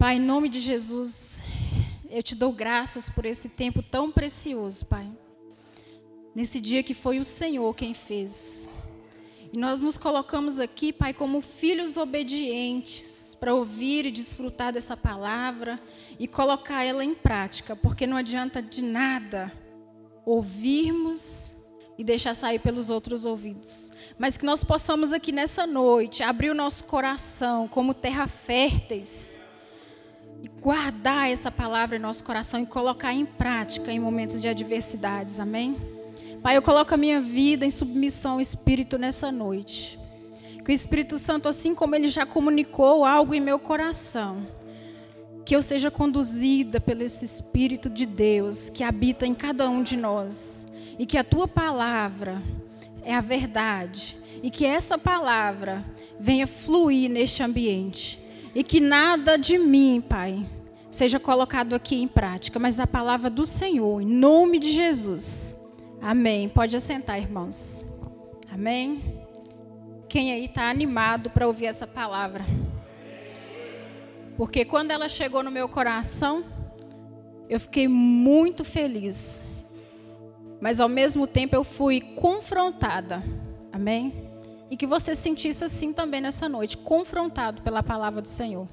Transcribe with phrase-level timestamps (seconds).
[0.00, 1.42] Pai, em nome de Jesus,
[2.08, 5.06] eu te dou graças por esse tempo tão precioso, Pai.
[6.34, 8.72] Nesse dia que foi o Senhor quem fez.
[9.52, 15.78] E nós nos colocamos aqui, Pai, como filhos obedientes para ouvir e desfrutar dessa palavra
[16.18, 19.52] e colocar ela em prática, porque não adianta de nada
[20.24, 21.52] ouvirmos
[21.98, 23.92] e deixar sair pelos outros ouvidos.
[24.18, 29.38] Mas que nós possamos aqui nessa noite abrir o nosso coração como terra férteis
[30.42, 35.38] e guardar essa palavra em nosso coração e colocar em prática em momentos de adversidades.
[35.38, 35.76] Amém?
[36.42, 39.98] Pai, eu coloco a minha vida em submissão ao Espírito nessa noite.
[40.64, 44.46] Que o Espírito Santo, assim como ele já comunicou algo em meu coração,
[45.44, 49.96] que eu seja conduzida pelo esse Espírito de Deus que habita em cada um de
[49.96, 50.66] nós.
[50.98, 52.40] E que a tua palavra
[53.02, 54.16] é a verdade.
[54.42, 55.84] E que essa palavra
[56.18, 58.18] venha fluir neste ambiente.
[58.54, 60.44] E que nada de mim, Pai,
[60.90, 65.54] seja colocado aqui em prática, mas a palavra do Senhor, em nome de Jesus.
[66.02, 66.48] Amém.
[66.48, 67.84] Pode assentar, irmãos.
[68.52, 69.20] Amém.
[70.08, 72.44] Quem aí está animado para ouvir essa palavra?
[74.36, 76.44] Porque quando ela chegou no meu coração,
[77.48, 79.40] eu fiquei muito feliz.
[80.60, 83.22] Mas ao mesmo tempo eu fui confrontada.
[83.72, 84.29] Amém?
[84.70, 88.68] E que você sentisse assim também nessa noite, confrontado pela palavra do Senhor.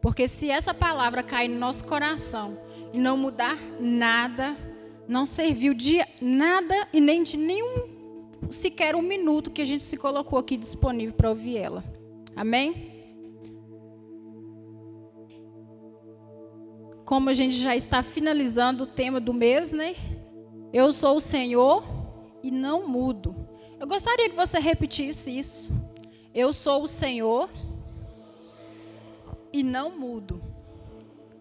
[0.00, 2.58] Porque se essa palavra cair no nosso coração
[2.92, 4.56] e não mudar nada,
[5.08, 7.88] não serviu de nada e nem de nenhum
[8.50, 11.82] sequer um minuto que a gente se colocou aqui disponível para ouvir ela.
[12.36, 12.92] Amém?
[17.12, 19.94] como a gente já está finalizando o tema do mês, né?
[20.72, 21.84] Eu sou o Senhor
[22.42, 23.41] e não mudo.
[23.82, 25.68] Eu gostaria que você repetisse isso.
[26.32, 27.50] Eu sou o Senhor
[29.52, 30.40] e não mudo.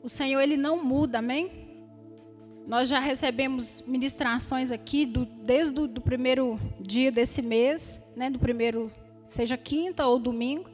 [0.01, 1.51] O Senhor, Ele não muda, amém?
[2.65, 8.39] Nós já recebemos ministrações aqui do, desde o do primeiro dia desse mês, né, do
[8.39, 8.91] primeiro,
[9.29, 10.67] seja quinta ou domingo,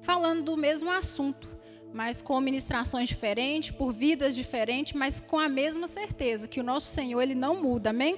[0.00, 1.54] falando do mesmo assunto
[1.92, 6.88] mas com ministrações diferentes, por vidas diferentes, mas com a mesma certeza que o nosso
[6.88, 8.16] Senhor ele não muda, amém?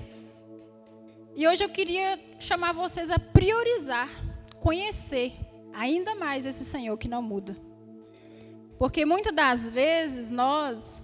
[1.39, 4.11] E hoje eu queria chamar vocês a priorizar,
[4.59, 5.35] conhecer
[5.73, 7.57] ainda mais esse Senhor que não muda.
[8.77, 11.01] Porque muitas das vezes nós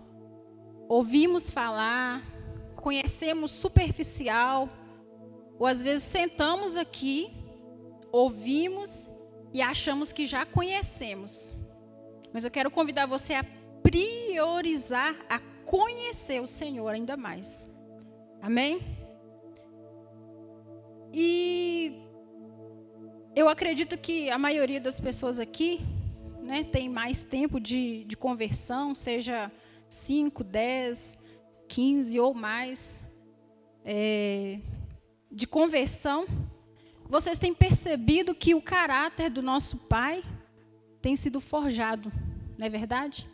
[0.88, 2.20] ouvimos falar,
[2.74, 4.68] conhecemos superficial,
[5.56, 7.30] ou às vezes sentamos aqui,
[8.10, 9.08] ouvimos
[9.52, 11.54] e achamos que já conhecemos.
[12.32, 13.46] Mas eu quero convidar você a
[13.84, 17.68] priorizar, a conhecer o Senhor ainda mais.
[18.42, 19.03] Amém?
[21.16, 21.92] E
[23.36, 25.78] eu acredito que a maioria das pessoas aqui
[26.42, 29.52] né, tem mais tempo de, de conversão, seja
[29.88, 31.16] 5, 10,
[31.68, 33.00] 15 ou mais
[33.84, 34.58] é,
[35.30, 36.26] de conversão.
[37.04, 40.20] Vocês têm percebido que o caráter do nosso Pai
[41.00, 42.10] tem sido forjado,
[42.58, 43.24] não é verdade?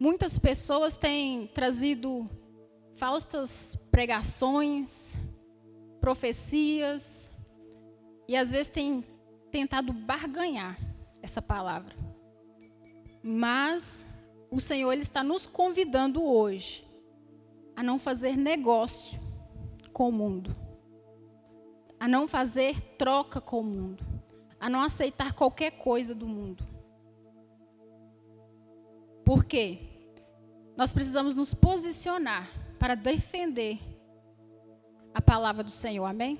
[0.00, 2.28] Muitas pessoas têm trazido
[2.96, 5.14] falsas pregações,
[6.04, 7.30] profecias,
[8.28, 9.02] e às vezes têm
[9.50, 10.78] tentado barganhar
[11.22, 11.96] essa palavra.
[13.22, 14.04] Mas
[14.50, 16.86] o Senhor ele está nos convidando hoje
[17.74, 19.18] a não fazer negócio
[19.94, 20.54] com o mundo,
[21.98, 24.04] a não fazer troca com o mundo,
[24.60, 26.62] a não aceitar qualquer coisa do mundo.
[29.24, 29.78] Por quê?
[30.76, 32.46] Nós precisamos nos posicionar
[32.78, 33.93] para defender
[35.14, 36.38] a palavra do Senhor, amém?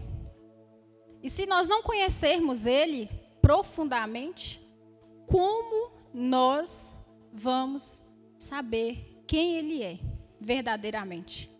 [1.23, 3.09] E se nós não conhecermos Ele
[3.41, 4.61] profundamente,
[5.27, 6.93] como nós
[7.33, 8.01] vamos
[8.37, 9.99] saber quem Ele é
[10.41, 11.51] verdadeiramente?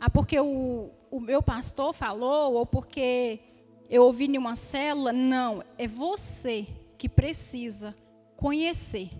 [0.00, 3.38] Ah, porque o, o meu pastor falou, ou porque
[3.90, 5.12] eu ouvi em uma célula?
[5.12, 7.94] Não, é você que precisa
[8.36, 9.10] conhecer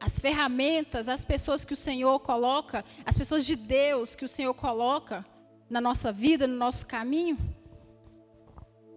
[0.00, 4.52] as ferramentas, as pessoas que o Senhor coloca, as pessoas de Deus que o Senhor
[4.52, 5.24] coloca
[5.68, 7.38] na nossa vida, no nosso caminho,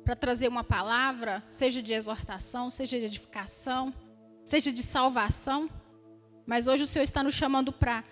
[0.04, 3.94] para trazer uma palavra, seja de exortação, seja de edificação,
[4.44, 5.70] seja de salvação.
[6.46, 8.04] Mas hoje o Senhor está nos chamando para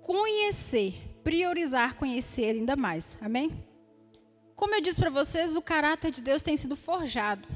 [0.00, 3.16] conhecer, priorizar conhecer ainda mais.
[3.20, 3.64] Amém?
[4.54, 7.46] Como eu disse para vocês, o caráter de Deus tem sido forjado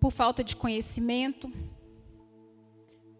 [0.00, 1.52] por falta de conhecimento,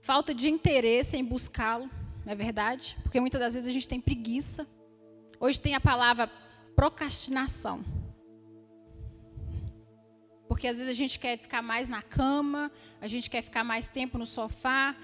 [0.03, 1.91] falta de interesse em buscá-lo,
[2.25, 2.97] não é verdade?
[3.03, 4.67] Porque muitas das vezes a gente tem preguiça.
[5.38, 6.31] Hoje tem a palavra
[6.76, 7.82] procrastinação.
[10.46, 12.70] Porque às vezes a gente quer ficar mais na cama,
[13.00, 14.94] a gente quer ficar mais tempo no sofá,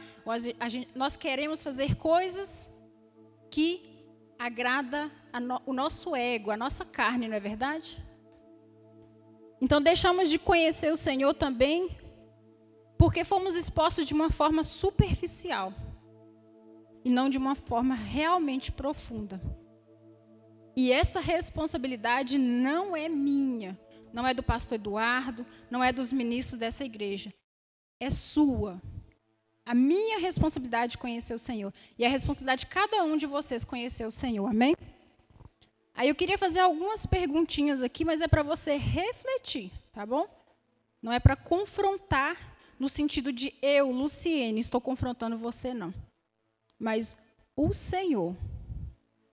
[0.69, 2.71] gente, nós queremos fazer coisas
[3.51, 4.07] que
[4.39, 5.11] agrada
[5.41, 8.03] no, o nosso ego, a nossa carne, não é verdade?
[9.61, 11.91] Então deixamos de conhecer o Senhor também
[12.99, 15.73] porque fomos expostos de uma forma superficial
[17.05, 19.41] e não de uma forma realmente profunda.
[20.75, 23.79] E essa responsabilidade não é minha,
[24.13, 27.33] não é do pastor Eduardo, não é dos ministros dessa igreja.
[28.01, 28.81] É sua.
[29.65, 31.73] A minha responsabilidade de conhecer o Senhor.
[31.99, 34.49] E a responsabilidade de cada um de vocês conhecer o Senhor.
[34.49, 34.75] Amém?
[35.95, 40.27] Aí eu queria fazer algumas perguntinhas aqui, mas é para você refletir, tá bom?
[41.03, 42.37] Não é para confrontar
[42.79, 45.93] no sentido de eu, Luciene, estou confrontando você, não.
[46.79, 47.19] Mas
[47.55, 48.35] o Senhor.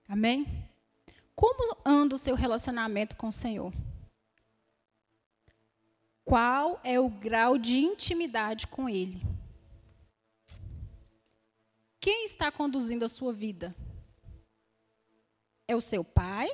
[0.07, 0.69] Amém?
[1.39, 3.71] Como anda o seu relacionamento com o Senhor?
[6.25, 9.21] Qual é o grau de intimidade com Ele?
[11.97, 13.74] Quem está conduzindo a sua vida?
[15.65, 16.50] É o seu pai?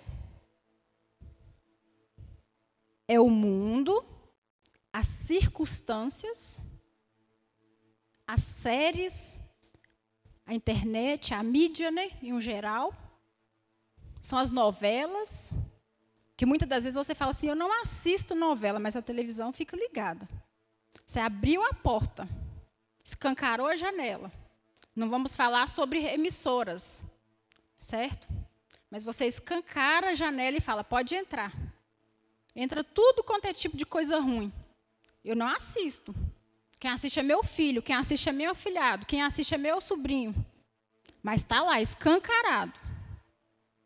[3.08, 4.06] É o mundo?
[4.94, 6.62] As circunstâncias?
[8.28, 9.36] As séries?
[10.46, 11.34] A internet?
[11.34, 12.12] A mídia, né?
[12.22, 12.94] Em geral?
[14.25, 15.54] São as novelas?
[16.36, 19.77] Que muitas das vezes você fala assim: eu não assisto novela, mas a televisão fica
[19.77, 20.27] ligada.
[21.06, 22.27] Você abriu a porta,
[23.04, 24.31] escancarou a janela.
[24.95, 27.04] Não vamos falar sobre emissoras,
[27.77, 28.27] certo?
[28.89, 31.54] Mas você escancara a janela e fala: pode entrar.
[32.56, 34.51] Entra tudo quanto é tipo de coisa ruim.
[35.24, 36.16] Eu não assisto.
[36.80, 40.33] Quem assiste é meu filho, quem assiste é meu afilhado, quem assiste é meu sobrinho.
[41.21, 42.86] Mas está lá, escancarado.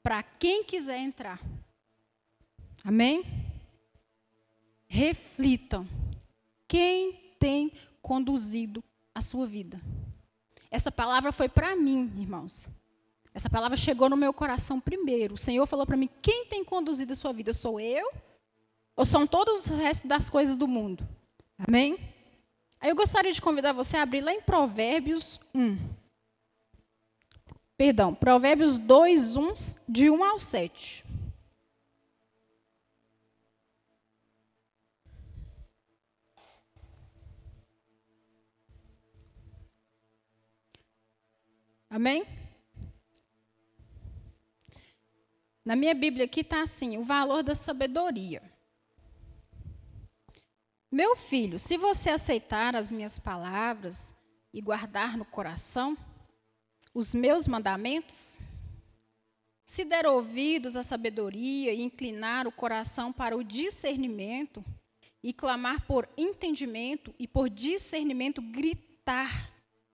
[0.01, 1.39] Para quem quiser entrar.
[2.83, 3.23] Amém?
[4.87, 5.87] Reflitam.
[6.67, 9.79] Quem tem conduzido a sua vida?
[10.71, 12.67] Essa palavra foi para mim, irmãos.
[13.33, 15.35] Essa palavra chegou no meu coração primeiro.
[15.35, 17.53] O Senhor falou para mim: quem tem conduzido a sua vida?
[17.53, 18.11] Sou eu?
[18.95, 21.07] Ou são todos os restos das coisas do mundo?
[21.57, 21.97] Amém?
[22.81, 25.77] Aí eu gostaria de convidar você a abrir lá em Provérbios 1.
[27.79, 29.53] Perdão, Provérbios 2, 1,
[29.87, 31.05] de 1 ao 7.
[41.89, 42.25] Amém?
[45.63, 48.41] Na minha Bíblia aqui está assim: o valor da sabedoria.
[50.91, 54.13] Meu filho, se você aceitar as minhas palavras
[54.53, 55.95] e guardar no coração
[56.93, 58.39] os meus mandamentos,
[59.65, 64.63] se der ouvidos à sabedoria e inclinar o coração para o discernimento,
[65.21, 69.51] e clamar por entendimento e por discernimento, gritar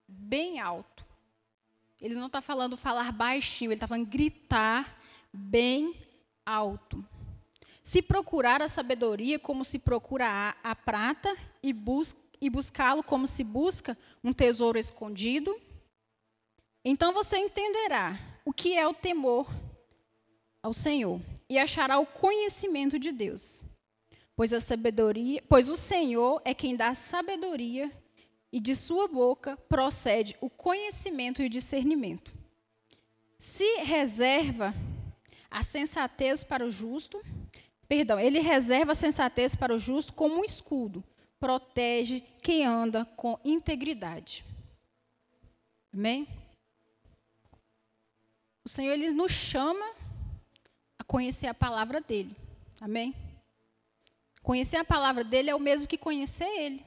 [0.08, 0.96] bem alto
[2.06, 5.00] ele não está falando falar baixinho, ele está falando gritar
[5.34, 5.96] bem
[6.46, 7.04] alto.
[7.82, 13.26] Se procurar a sabedoria como se procura a, a prata e, bus e buscá-lo como
[13.26, 15.56] se busca um tesouro escondido,
[16.86, 19.52] então você entenderá o que é o temor
[20.62, 23.64] ao Senhor e achará o conhecimento de Deus.
[24.36, 27.92] Pois a sabedoria, pois o Senhor é quem dá sabedoria
[28.52, 32.32] e de sua boca procede o conhecimento e o discernimento.
[33.40, 34.74] Se reserva
[35.50, 37.22] a sensatez para o justo,
[37.88, 41.04] perdão, ele reserva a sensatez para o justo como um escudo,
[41.40, 44.46] protege quem anda com integridade.
[45.94, 46.28] Amém?
[48.66, 49.86] O Senhor ele nos chama
[50.98, 52.36] a conhecer a palavra dele.
[52.82, 53.14] Amém?
[54.42, 56.84] Conhecer a palavra dele é o mesmo que conhecer ele.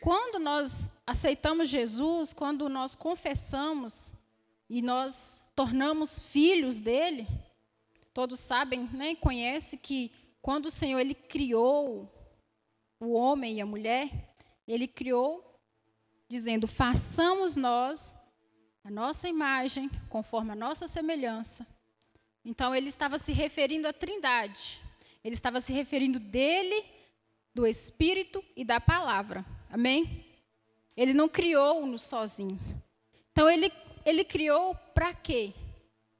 [0.00, 4.12] Quando nós aceitamos Jesus, quando nós confessamos
[4.70, 7.26] e nós tornamos filhos dele,
[8.14, 12.08] todos sabem, né, conhecem que quando o Senhor ele criou
[13.00, 14.32] o homem e a mulher,
[14.66, 15.60] ele criou
[16.28, 18.14] dizendo: "Façamos nós
[18.88, 21.66] a nossa imagem, conforme a nossa semelhança".
[22.44, 24.80] Então ele estava se referindo à Trindade.
[25.22, 26.84] Ele estava se referindo dele,
[27.54, 29.44] do Espírito e da palavra.
[29.70, 30.24] Amém?
[30.96, 32.72] Ele não criou-nos sozinhos.
[33.30, 33.72] Então, ele,
[34.04, 35.52] ele criou para quê?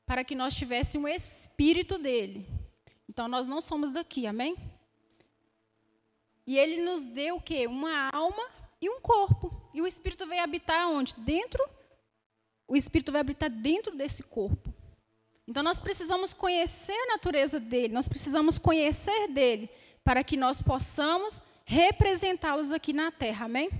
[0.06, 2.46] Para que nós tivéssemos o Espírito dele.
[3.08, 4.56] Então, nós não somos daqui, amém?
[6.46, 7.66] E ele nos deu o quê?
[7.66, 8.48] Uma alma
[8.80, 9.50] e um corpo.
[9.74, 11.14] E o Espírito veio habitar onde?
[11.14, 11.62] Dentro.
[12.68, 14.72] O Espírito vai habitar dentro desse corpo.
[15.48, 19.70] Então, nós precisamos conhecer a natureza dele, nós precisamos conhecer dele
[20.04, 23.46] para que nós possamos representá-los aqui na terra.
[23.46, 23.70] Amém?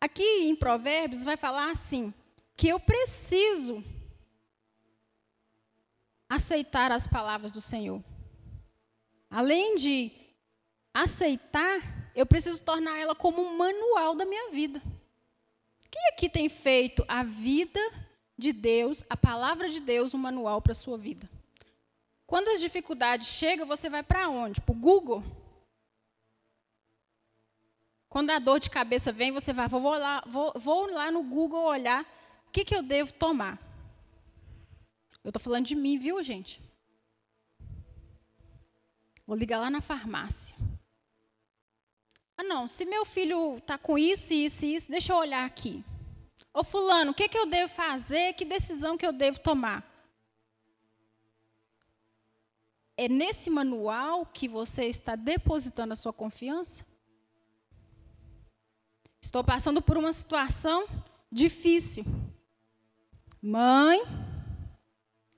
[0.00, 2.14] Aqui em Provérbios vai falar assim:
[2.56, 3.84] que eu preciso
[6.28, 8.02] aceitar as palavras do Senhor.
[9.30, 10.10] Além de
[10.92, 14.82] aceitar, eu preciso tornar ela como um manual da minha vida.
[15.90, 17.80] Quem aqui tem feito a vida
[18.36, 21.28] de Deus, a palavra de Deus, um manual para a sua vida?
[22.26, 24.60] Quando as dificuldades chegam, você vai para onde?
[24.60, 25.24] Para o Google?
[28.08, 31.64] Quando a dor de cabeça vem, você vai, vou lá, vou, vou lá no Google
[31.64, 32.02] olhar
[32.46, 33.58] o que, que eu devo tomar.
[35.22, 36.60] Eu estou falando de mim, viu, gente?
[39.26, 40.56] Vou ligar lá na farmácia.
[42.40, 45.84] Ah, não, se meu filho está com isso, isso e isso, deixa eu olhar aqui.
[46.54, 48.32] Ô, Fulano, o que, que eu devo fazer?
[48.34, 49.84] Que decisão que eu devo tomar?
[52.96, 56.86] É nesse manual que você está depositando a sua confiança?
[59.20, 60.86] Estou passando por uma situação
[61.30, 62.04] difícil.
[63.42, 64.00] Mãe,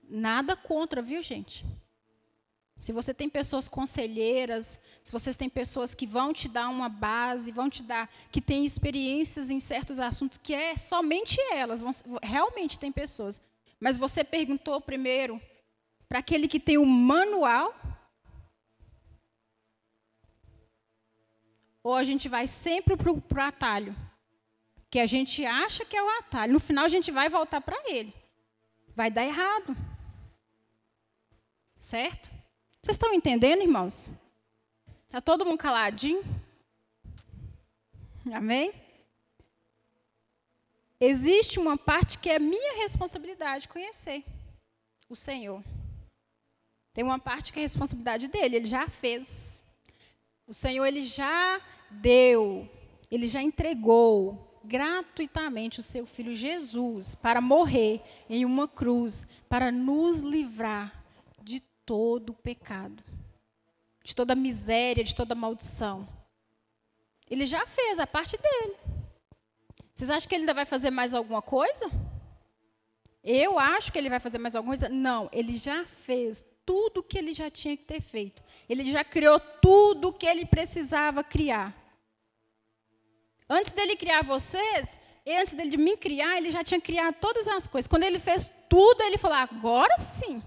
[0.06, 1.64] nada contra, viu, gente?
[2.80, 7.52] Se você tem pessoas conselheiras, se vocês têm pessoas que vão te dar uma base,
[7.52, 12.78] vão te dar, que têm experiências em certos assuntos, que é somente elas, vão, realmente
[12.78, 13.40] tem pessoas.
[13.78, 15.40] Mas você perguntou primeiro
[16.08, 17.74] para aquele que tem o manual
[21.82, 23.96] Ou a gente vai sempre para o atalho,
[24.90, 26.52] que a gente acha que é o atalho.
[26.52, 28.12] No final a gente vai voltar para ele.
[28.94, 29.74] Vai dar errado.
[31.78, 32.39] Certo?
[32.82, 34.10] Vocês estão entendendo, irmãos?
[35.06, 36.22] Está todo mundo caladinho?
[38.32, 38.72] Amém?
[40.98, 44.24] Existe uma parte que é minha responsabilidade conhecer
[45.08, 45.62] o Senhor.
[46.94, 49.64] Tem uma parte que é responsabilidade dele, ele já fez.
[50.46, 51.60] O Senhor ele já
[51.90, 52.68] deu,
[53.10, 60.20] ele já entregou gratuitamente o seu filho Jesus para morrer em uma cruz, para nos
[60.20, 61.04] livrar
[61.42, 63.02] de todo o pecado,
[64.04, 66.06] de toda miséria, de toda maldição.
[67.28, 68.76] Ele já fez a parte dele.
[69.92, 71.90] Vocês acham que ele ainda vai fazer mais alguma coisa?
[73.24, 74.88] Eu acho que ele vai fazer mais alguma coisa?
[74.88, 78.40] Não, ele já fez tudo o que ele já tinha que ter feito.
[78.68, 81.74] Ele já criou tudo o que ele precisava criar.
[83.48, 87.66] Antes dele criar vocês, antes dele de me criar, ele já tinha criado todas as
[87.66, 87.88] coisas.
[87.88, 90.40] Quando ele fez tudo, ele falou: agora sim.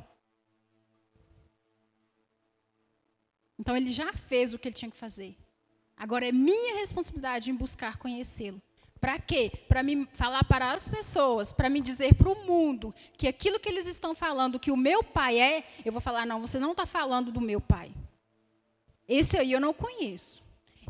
[3.60, 5.36] Então ele já fez o que ele tinha que fazer.
[5.96, 8.62] Agora é minha responsabilidade em buscar conhecê-lo.
[9.00, 9.52] Para quê?
[9.68, 13.68] Para me falar para as pessoas, para me dizer para o mundo que aquilo que
[13.68, 16.86] eles estão falando, que o meu pai é, eu vou falar: não, você não está
[16.86, 17.94] falando do meu pai.
[19.08, 20.42] Esse aí eu não conheço.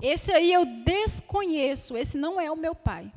[0.02, 1.98] Esse aí eu desconheço.
[1.98, 3.12] Esse não é o meu pai.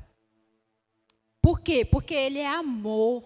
[1.42, 1.84] Por quê?
[1.84, 3.22] Porque ele é amor.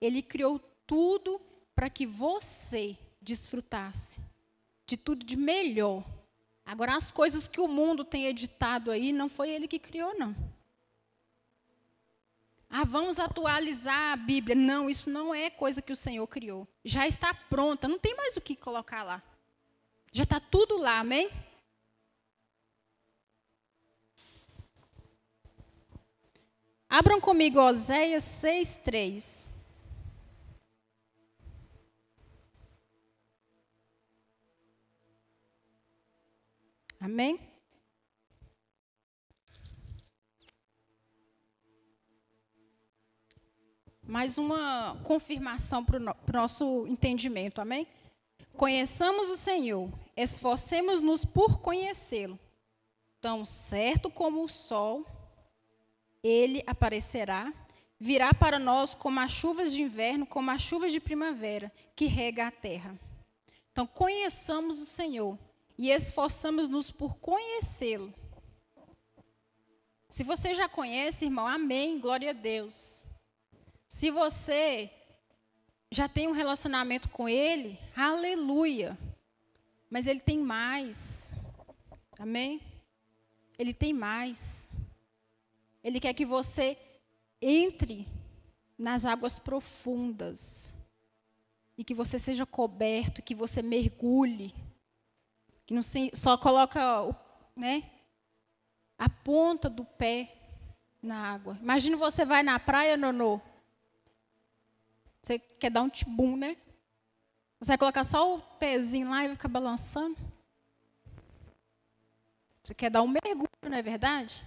[0.00, 1.40] Ele criou tudo
[1.74, 4.20] para que você desfrutasse
[4.86, 6.04] de tudo de melhor.
[6.64, 10.34] Agora, as coisas que o mundo tem editado aí, não foi ele que criou, não.
[12.68, 14.56] Ah, vamos atualizar a Bíblia.
[14.56, 16.66] Não, isso não é coisa que o Senhor criou.
[16.84, 19.22] Já está pronta, não tem mais o que colocar lá.
[20.10, 21.30] Já está tudo lá, amém?
[26.88, 29.46] Abram comigo Oséias 6,
[37.02, 37.52] Amém?
[44.04, 47.86] mais uma confirmação para o no, nosso entendimento, amém?
[48.56, 52.38] Conheçamos o Senhor, esforcemos-nos por conhecê-lo.
[53.22, 55.06] Tão certo como o sol,
[56.22, 57.52] ele aparecerá,
[57.98, 62.48] virá para nós como as chuvas de inverno, como as chuvas de primavera, que rega
[62.48, 62.94] a terra.
[63.72, 65.38] Então, conheçamos o Senhor
[65.76, 68.12] e esforçamos-nos por conhecê-lo.
[70.08, 73.04] Se você já conhece, irmão, amém, glória a Deus.
[73.88, 74.90] Se você
[75.90, 78.98] já tem um relacionamento com Ele, aleluia.
[79.90, 81.32] Mas Ele tem mais.
[82.18, 82.60] Amém?
[83.58, 84.70] Ele tem mais.
[85.82, 86.78] Ele quer que você
[87.40, 88.06] entre
[88.78, 90.72] nas águas profundas.
[91.76, 94.54] E que você seja coberto, que você mergulhe.
[95.72, 97.14] Que não se, só coloca o,
[97.56, 97.84] né,
[98.98, 100.30] a ponta do pé
[101.02, 101.56] na água.
[101.62, 103.40] Imagina você vai na praia, Nonô.
[105.22, 106.58] Você quer dar um tibum, né?
[107.58, 110.18] Você vai colocar só o pezinho lá e vai ficar balançando?
[112.62, 114.44] Você quer dar um mergulho, não é verdade?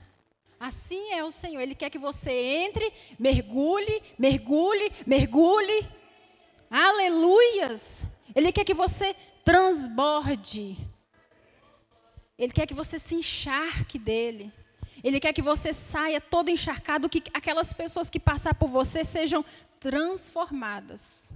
[0.60, 1.60] Assim é o Senhor.
[1.60, 5.90] Ele quer que você entre, mergulhe, mergulhe, mergulhe.
[6.70, 8.06] Aleluias!
[8.36, 10.94] Ele quer que você transborde.
[12.38, 14.52] Ele quer que você se encharque dele.
[15.04, 19.46] Ele quer que você saia todo encharcado, que aquelas pessoas que passar por você sejam
[19.80, 21.32] transformadas.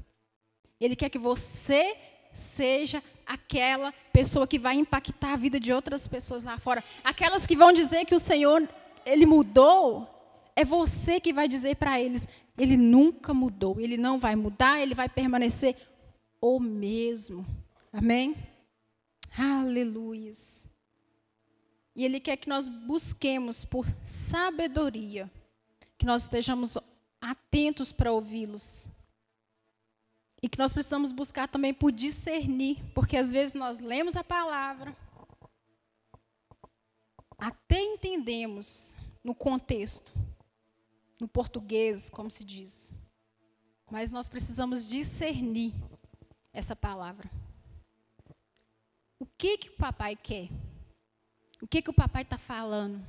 [0.79, 1.95] Ele quer que você
[2.33, 6.83] seja aquela pessoa que vai impactar a vida de outras pessoas lá fora.
[7.03, 8.67] Aquelas que vão dizer que o Senhor,
[9.05, 10.07] ele mudou,
[10.55, 12.27] é você que vai dizer para eles,
[12.57, 15.75] ele nunca mudou, ele não vai mudar, ele vai permanecer
[16.41, 17.45] o mesmo.
[17.93, 18.35] Amém?
[19.37, 20.31] Aleluia.
[21.99, 25.29] E ele quer que nós busquemos por sabedoria,
[25.97, 26.77] que nós estejamos
[27.19, 28.87] atentos para ouvi-los.
[30.41, 34.95] E que nós precisamos buscar também por discernir, porque às vezes nós lemos a palavra,
[37.37, 40.09] até entendemos no contexto,
[41.19, 42.93] no português, como se diz.
[43.91, 45.73] Mas nós precisamos discernir
[46.53, 47.29] essa palavra.
[49.19, 50.47] O que que o papai quer?
[51.61, 53.01] O que que o papai está falando?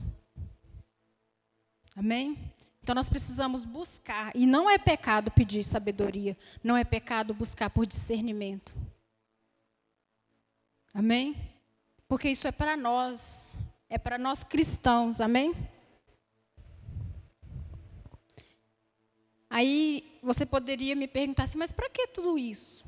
[1.97, 2.37] Amém?
[2.83, 7.87] Então nós precisamos buscar, e não é pecado pedir sabedoria, não é pecado buscar por
[7.87, 8.73] discernimento.
[10.92, 11.37] Amém?
[12.09, 13.57] Porque isso é para nós,
[13.88, 15.54] é para nós cristãos, amém?
[19.49, 22.85] Aí você poderia me perguntar assim, mas para que tudo isso?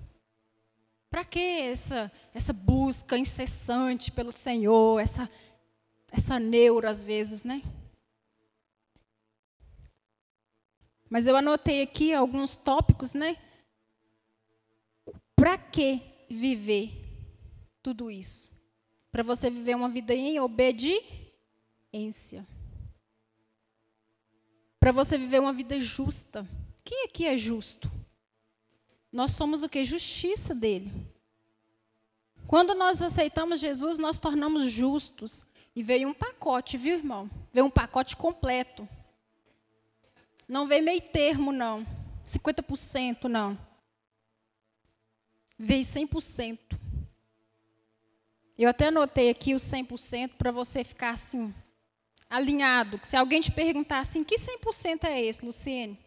[1.10, 5.30] Para que essa, essa busca incessante pelo Senhor, essa,
[6.12, 7.62] essa neura às vezes, né?
[11.08, 13.36] Mas eu anotei aqui alguns tópicos, né?
[15.34, 16.00] Para que
[16.30, 16.92] viver
[17.82, 18.52] tudo isso?
[19.10, 21.02] Para você viver uma vida em obediência.
[24.78, 26.46] Para você viver uma vida justa.
[26.84, 27.90] Quem aqui é justo?
[29.10, 29.84] Nós somos o que?
[29.84, 30.90] Justiça dele.
[32.46, 35.44] Quando nós aceitamos Jesus, nós tornamos justos.
[35.74, 37.30] E veio um pacote, viu, irmão?
[37.52, 38.86] Veio um pacote completo.
[40.46, 41.86] Não veio meio termo, não.
[42.26, 43.58] 50%, não.
[45.58, 46.58] Veio 100%.
[48.58, 51.54] Eu até anotei aqui os 100% para você ficar assim,
[52.28, 53.00] alinhado.
[53.02, 55.98] Se alguém te perguntar assim, que 100% é esse, Luciene?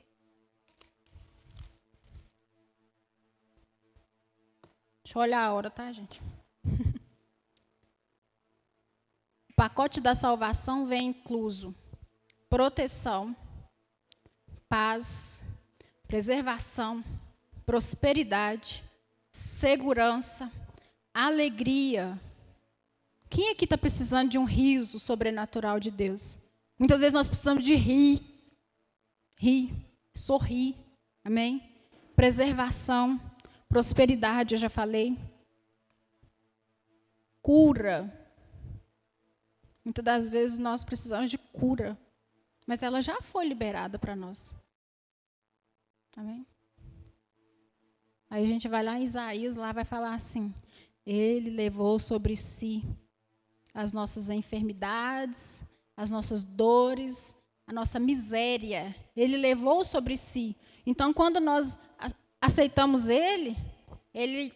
[5.04, 6.22] Deixa eu olhar a hora, tá, gente?
[9.56, 11.74] O pacote da salvação vem incluso
[12.50, 13.34] proteção,
[14.68, 15.46] paz,
[16.06, 17.02] preservação,
[17.66, 18.84] prosperidade,
[19.32, 20.52] segurança,
[21.14, 22.20] alegria.
[23.30, 26.38] Quem aqui está precisando de um riso sobrenatural de Deus?
[26.78, 28.22] Muitas vezes nós precisamos de rir,
[29.38, 29.74] rir,
[30.14, 30.76] sorrir,
[31.24, 31.64] amém?
[32.14, 33.22] Preservação,
[33.70, 35.18] prosperidade, eu já falei.
[37.42, 38.25] Cura.
[39.86, 41.96] Muitas das vezes nós precisamos de cura,
[42.66, 44.52] mas ela já foi liberada para nós.
[46.18, 46.44] Amém?
[48.28, 50.52] Aí a gente vai lá em Isaías, lá vai falar assim:
[51.06, 52.84] Ele levou sobre si
[53.76, 55.62] as nossas enfermidades,
[55.96, 57.36] as nossas dores,
[57.68, 58.96] a nossa miséria.
[59.16, 60.56] Ele levou sobre si.
[60.84, 61.78] Então, quando nós
[62.42, 63.56] aceitamos Ele,
[64.12, 64.52] Ele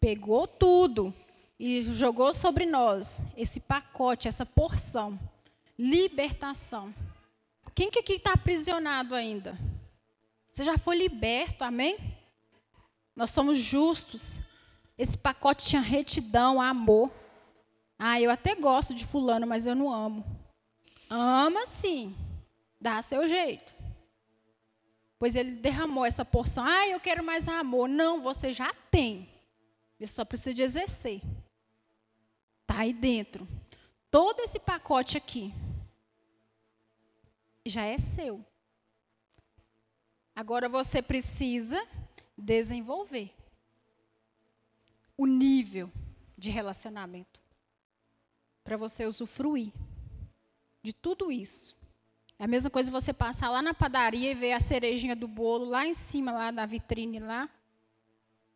[0.00, 1.14] pegou tudo
[1.58, 5.18] e jogou sobre nós esse pacote, essa porção.
[5.78, 6.94] Libertação.
[7.74, 9.58] Quem que aqui está aprisionado ainda?
[10.52, 11.96] Você já foi liberto, amém?
[13.14, 14.40] Nós somos justos.
[14.96, 17.12] Esse pacote tinha retidão, amor.
[17.98, 20.24] Ah, eu até gosto de fulano, mas eu não amo.
[21.10, 22.16] Ama sim.
[22.80, 23.74] Dá seu jeito.
[25.18, 26.64] Pois ele derramou essa porção.
[26.64, 27.88] Ah, eu quero mais amor.
[27.88, 29.28] Não, você já tem.
[29.98, 31.20] Você só precisa de exercer.
[32.68, 33.48] Está aí dentro.
[34.10, 35.54] Todo esse pacote aqui
[37.64, 38.44] já é seu.
[40.36, 41.82] Agora você precisa
[42.36, 43.34] desenvolver
[45.16, 45.90] o nível
[46.36, 47.40] de relacionamento
[48.62, 49.72] para você usufruir
[50.82, 51.76] de tudo isso.
[52.38, 55.64] É a mesma coisa você passar lá na padaria e ver a cerejinha do bolo
[55.64, 57.48] lá em cima, lá na vitrine lá.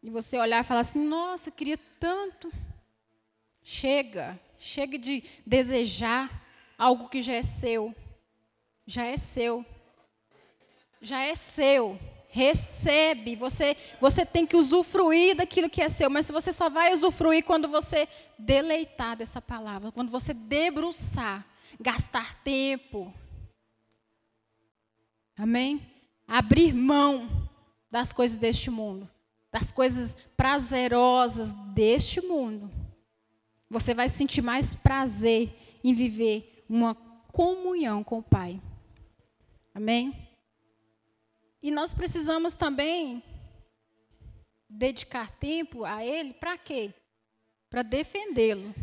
[0.02, 2.52] E você olhar e falar assim, nossa, queria tanto.
[3.82, 6.42] Chega, chega de desejar
[6.78, 7.94] algo que já é seu.
[8.86, 9.66] Já é seu
[11.02, 11.98] já é seu.
[12.28, 13.36] Recebe.
[13.36, 17.68] Você, você tem que usufruir daquilo que é seu, mas você só vai usufruir quando
[17.68, 21.44] você deleitar dessa palavra, quando você debruçar,
[21.78, 23.12] gastar tempo.
[25.36, 25.82] Amém?
[26.26, 27.28] Abrir mão
[27.90, 29.10] das coisas deste mundo,
[29.50, 32.70] das coisas prazerosas deste mundo.
[33.72, 35.50] Você vai sentir mais prazer
[35.82, 36.94] em viver uma
[37.32, 38.60] comunhão com o Pai.
[39.74, 40.28] Amém?
[41.62, 43.22] E nós precisamos também
[44.68, 46.92] dedicar tempo a Ele para quê?
[47.70, 48.74] Para defendê-lo.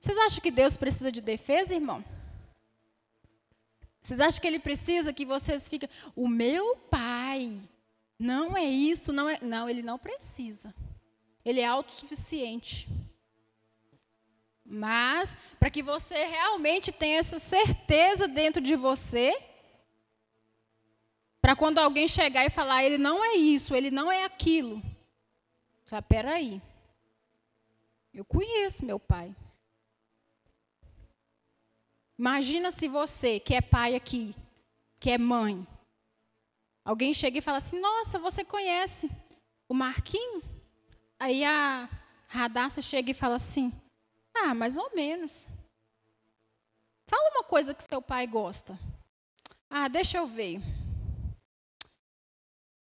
[0.00, 2.04] Vocês acham que Deus precisa de defesa, irmão?
[4.02, 5.88] Vocês acham que Ele precisa que vocês fiquem.
[6.16, 7.56] O meu pai.
[8.18, 9.38] Não é isso, não é.
[9.40, 10.74] Não, Ele não precisa.
[11.44, 12.88] Ele é autossuficiente.
[14.74, 19.38] Mas, para que você realmente tenha essa certeza dentro de você,
[21.42, 24.80] para quando alguém chegar e falar, ele não é isso, ele não é aquilo.
[25.84, 26.62] Você peraí.
[28.14, 29.36] Eu conheço meu pai.
[32.18, 34.34] Imagina se você, que é pai aqui,
[34.98, 35.66] que é mãe,
[36.82, 39.10] alguém chega e fala assim: Nossa, você conhece
[39.68, 40.42] o Marquinho?
[41.18, 41.90] Aí a
[42.26, 43.70] Radassa chega e fala assim:
[44.34, 45.46] Ah, mais ou menos.
[47.08, 48.78] Fala uma coisa que seu pai gosta.
[49.68, 50.60] Ah, deixa eu ver.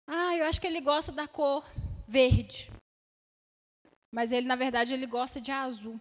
[0.07, 1.65] Ah, eu acho que ele gosta da cor
[2.07, 2.71] verde.
[4.11, 5.99] Mas ele, na verdade, ele gosta de azul.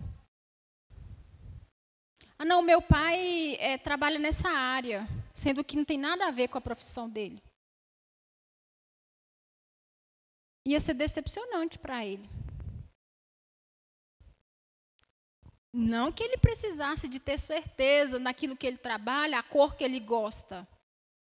[2.38, 6.48] Ah, não, meu pai é, trabalha nessa área, sendo que não tem nada a ver
[6.48, 7.42] com a profissão dele.
[10.66, 12.28] Ia ser decepcionante para ele.
[15.74, 20.00] Não que ele precisasse de ter certeza naquilo que ele trabalha, a cor que ele
[20.00, 20.68] gosta.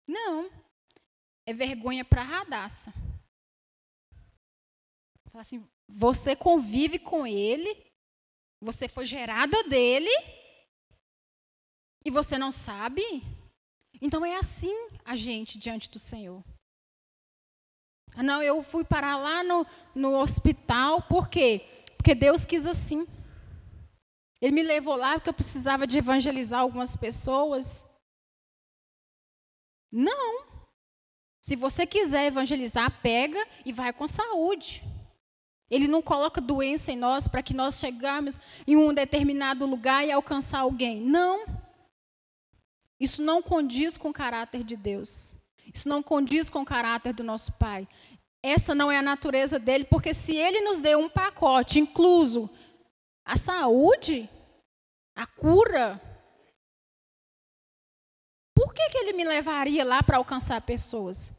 [0.06, 0.50] Não
[1.46, 2.92] é vergonha para a radaça.
[5.30, 7.84] Fala assim, você convive com ele,
[8.60, 10.10] você foi gerada dele
[12.04, 13.02] e você não sabe?
[14.00, 16.42] Então é assim a gente diante do Senhor.
[18.16, 21.66] Ah, não, eu fui parar lá no, no hospital, por quê?
[21.96, 23.06] Porque Deus quis assim.
[24.44, 27.86] Ele me levou lá porque eu precisava de evangelizar algumas pessoas.
[29.90, 30.44] Não.
[31.40, 34.82] Se você quiser evangelizar, pega e vai com saúde.
[35.70, 40.12] Ele não coloca doença em nós para que nós chegamos em um determinado lugar e
[40.12, 41.00] alcançar alguém.
[41.00, 41.46] Não.
[43.00, 45.36] Isso não condiz com o caráter de Deus.
[45.72, 47.88] Isso não condiz com o caráter do nosso Pai.
[48.42, 52.50] Essa não é a natureza dele, porque se ele nos deu um pacote, incluso
[53.24, 54.28] a saúde,
[55.14, 56.00] a cura,
[58.54, 61.32] por que, que ele me levaria lá para alcançar pessoas?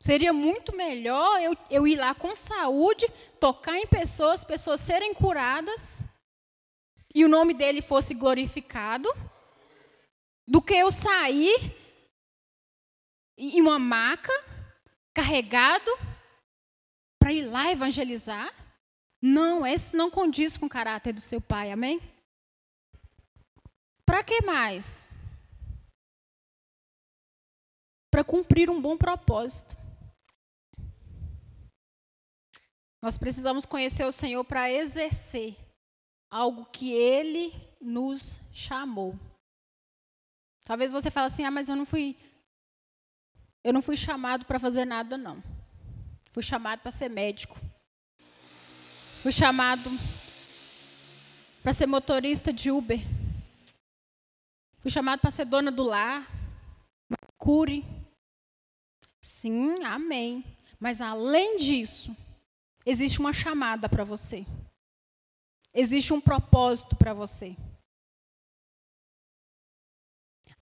[0.00, 3.06] Seria muito melhor eu, eu ir lá com saúde,
[3.38, 6.02] tocar em pessoas, pessoas serem curadas,
[7.14, 9.08] e o nome dele fosse glorificado,
[10.46, 11.76] do que eu sair
[13.38, 14.32] em uma maca,
[15.14, 15.90] carregado,
[17.18, 18.52] para ir lá evangelizar.
[19.20, 22.00] Não, esse não condiz com o caráter do seu pai, amém?
[24.12, 25.08] Para que mais?
[28.10, 29.74] para cumprir um bom propósito.
[33.00, 35.56] Nós precisamos conhecer o Senhor para exercer
[36.30, 39.18] algo que Ele nos chamou.
[40.62, 42.14] Talvez você fale assim: ah, mas eu não fui,
[43.64, 45.42] eu não fui chamado para fazer nada, não.
[46.32, 47.58] Fui chamado para ser médico.
[49.22, 49.90] Fui chamado
[51.62, 53.21] para ser motorista de Uber.
[54.82, 56.28] Fui chamado para ser dona do lar.
[57.38, 57.84] Cure.
[59.20, 60.44] Sim, amém.
[60.80, 62.14] Mas além disso,
[62.84, 64.44] existe uma chamada para você.
[65.72, 67.56] Existe um propósito para você.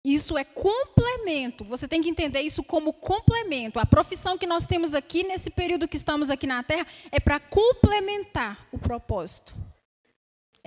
[0.06, 1.66] Isso é complemento.
[1.66, 3.80] Você tem que entender isso como complemento.
[3.80, 7.40] A profissão que nós temos aqui nesse período que estamos aqui na Terra é para
[7.40, 9.56] complementar o propósito.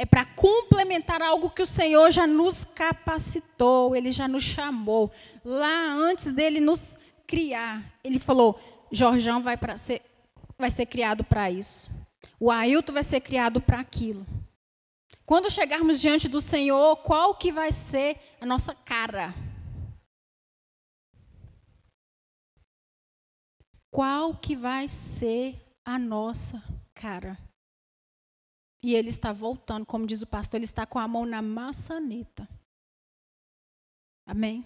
[0.00, 5.10] É para complementar algo que o Senhor já nos capacitou, ele já nos chamou.
[5.44, 7.98] Lá antes dele nos criar.
[8.04, 8.60] Ele falou:
[8.92, 10.00] Jorjão vai, ser,
[10.56, 11.90] vai ser criado para isso.
[12.38, 14.24] O Ailton vai ser criado para aquilo.
[15.26, 19.34] Quando chegarmos diante do Senhor, qual que vai ser a nossa cara?
[23.90, 26.62] Qual que vai ser a nossa
[26.94, 27.36] cara?
[28.82, 32.48] E ele está voltando, como diz o pastor, ele está com a mão na maçaneta.
[34.26, 34.64] Amém?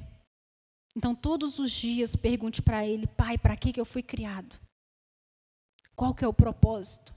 [0.94, 4.60] Então, todos os dias, pergunte para ele: Pai, para que, que eu fui criado?
[5.94, 7.14] Qual que é o propósito?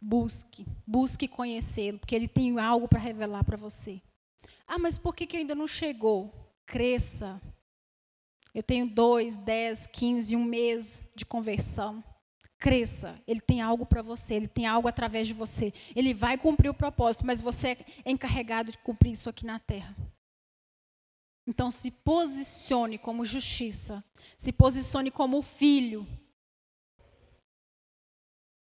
[0.00, 4.00] Busque, busque conhecê-lo, porque ele tem algo para revelar para você.
[4.66, 6.32] Ah, mas por que, que ainda não chegou?
[6.64, 7.40] Cresça.
[8.54, 12.02] Eu tenho dois, dez, quinze, um mês de conversão.
[12.58, 13.20] Cresça.
[13.26, 15.72] Ele tem algo para você, ele tem algo através de você.
[15.94, 19.94] Ele vai cumprir o propósito, mas você é encarregado de cumprir isso aqui na terra.
[21.46, 24.04] Então se posicione como justiça,
[24.36, 26.06] se posicione como filho.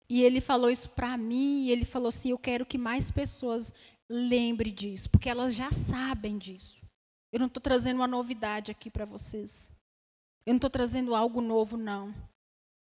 [0.09, 3.71] E ele falou isso para mim, e ele falou assim: Eu quero que mais pessoas
[4.09, 6.81] lembrem disso, porque elas já sabem disso.
[7.31, 9.71] Eu não estou trazendo uma novidade aqui para vocês.
[10.45, 12.13] Eu não estou trazendo algo novo, não.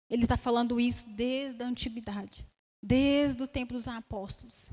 [0.09, 2.47] Ele está falando isso desde a antiguidade,
[2.81, 4.69] desde o tempo dos apóstolos.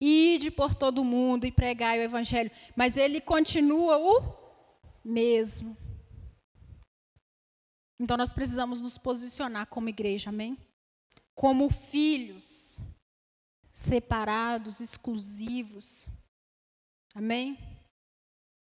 [0.00, 2.50] Ide por todo o mundo e pregai o evangelho.
[2.76, 4.44] Mas ele continua o
[5.04, 5.76] mesmo.
[7.98, 10.58] Então nós precisamos nos posicionar como igreja, amém?
[11.34, 12.80] Como filhos
[13.72, 16.08] separados, exclusivos.
[17.14, 17.58] Amém?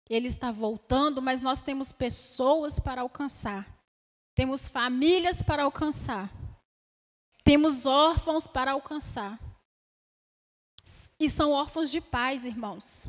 [0.09, 3.80] Ele está voltando, mas nós temos pessoas para alcançar.
[4.35, 6.31] Temos famílias para alcançar.
[7.45, 9.38] Temos órfãos para alcançar.
[11.19, 13.09] E são órfãos de pais, irmãos.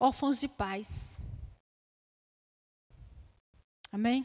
[0.00, 1.18] Órfãos de pais.
[3.92, 4.24] Amém?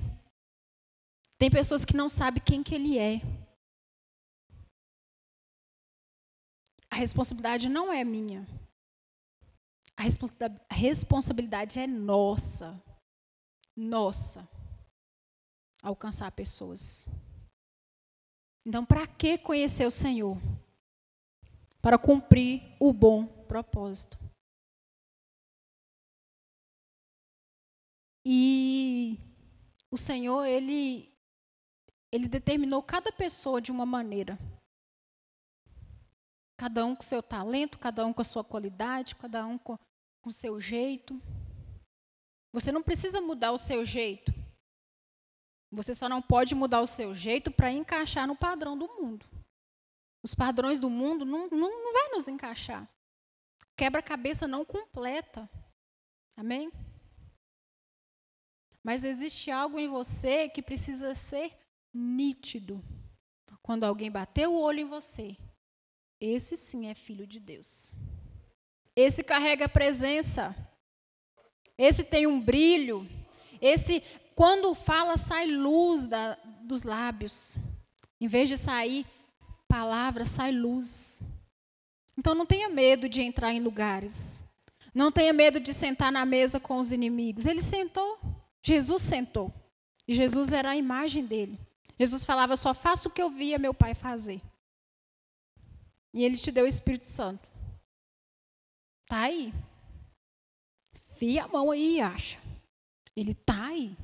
[1.37, 3.21] Tem pessoas que não sabem quem que ele é.
[6.89, 8.45] A responsabilidade não é minha.
[9.97, 10.03] A
[10.73, 12.81] responsabilidade é nossa.
[13.75, 14.47] Nossa.
[15.83, 17.07] Alcançar pessoas.
[18.65, 20.37] Então, para que conhecer o Senhor?
[21.83, 24.17] para cumprir o bom propósito.
[28.25, 29.19] E
[29.91, 31.11] o Senhor, ele
[32.09, 34.39] ele determinou cada pessoa de uma maneira.
[36.57, 39.77] Cada um com seu talento, cada um com a sua qualidade, cada um com
[40.25, 41.21] o seu jeito.
[42.53, 44.31] Você não precisa mudar o seu jeito.
[45.73, 49.25] Você só não pode mudar o seu jeito para encaixar no padrão do mundo.
[50.21, 52.87] Os padrões do mundo não, não, não vai nos encaixar.
[53.75, 55.49] Quebra-cabeça não completa.
[56.37, 56.71] Amém?
[58.83, 61.57] Mas existe algo em você que precisa ser
[61.93, 62.83] nítido.
[63.61, 65.37] Quando alguém bater o olho em você,
[66.19, 67.91] esse sim é filho de Deus.
[68.95, 70.55] Esse carrega presença.
[71.77, 73.07] Esse tem um brilho.
[73.61, 74.03] Esse,
[74.35, 77.55] quando fala, sai luz da, dos lábios.
[78.19, 79.05] Em vez de sair
[79.73, 81.19] palavra sai luz.
[82.15, 84.43] Então não tenha medo de entrar em lugares.
[84.93, 87.47] Não tenha medo de sentar na mesa com os inimigos.
[87.47, 88.19] Ele sentou.
[88.61, 89.51] Jesus sentou.
[90.07, 91.57] E Jesus era a imagem dele.
[91.99, 94.39] Jesus falava: só faço o que eu via meu pai fazer.
[96.13, 97.47] E ele te deu o Espírito Santo.
[99.07, 99.51] Tá aí.
[101.17, 102.37] Fia a mão aí e acha.
[103.15, 103.97] Ele tá aí.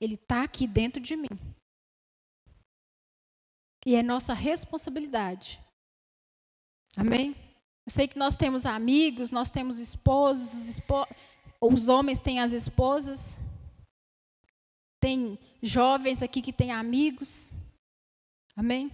[0.00, 1.28] Ele tá aqui dentro de mim.
[3.84, 5.60] E é nossa responsabilidade.
[6.96, 7.34] Amém?
[7.86, 11.06] Eu sei que nós temos amigos, nós temos esposos, espo...
[11.60, 13.38] os homens têm as esposas.
[15.00, 17.50] Tem jovens aqui que têm amigos.
[18.54, 18.90] Amém?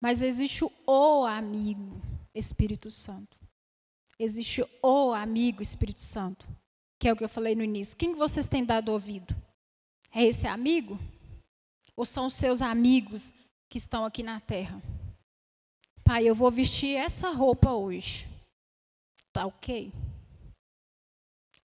[0.00, 2.00] Mas existe o amigo
[2.34, 3.36] Espírito Santo.
[4.18, 6.46] Existe o amigo Espírito Santo,
[6.98, 7.96] que é o que eu falei no início.
[7.96, 9.34] Quem vocês têm dado ouvido?
[10.12, 10.98] É esse amigo?
[11.96, 13.32] Ou são os seus amigos
[13.68, 14.80] que estão aqui na terra.
[16.04, 18.26] Pai, eu vou vestir essa roupa hoje.
[19.32, 19.92] Tá ok?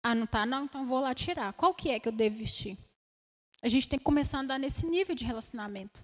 [0.02, 0.66] Ah, não tá não?
[0.66, 1.54] Então vou lá tirar.
[1.54, 2.78] Qual que é que eu devo vestir?
[3.62, 6.04] A gente tem que começar a andar nesse nível de relacionamento.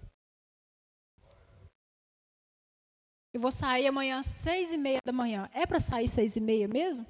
[3.32, 5.48] Eu vou sair amanhã às seis e meia da manhã.
[5.52, 7.06] É para sair seis e meia mesmo?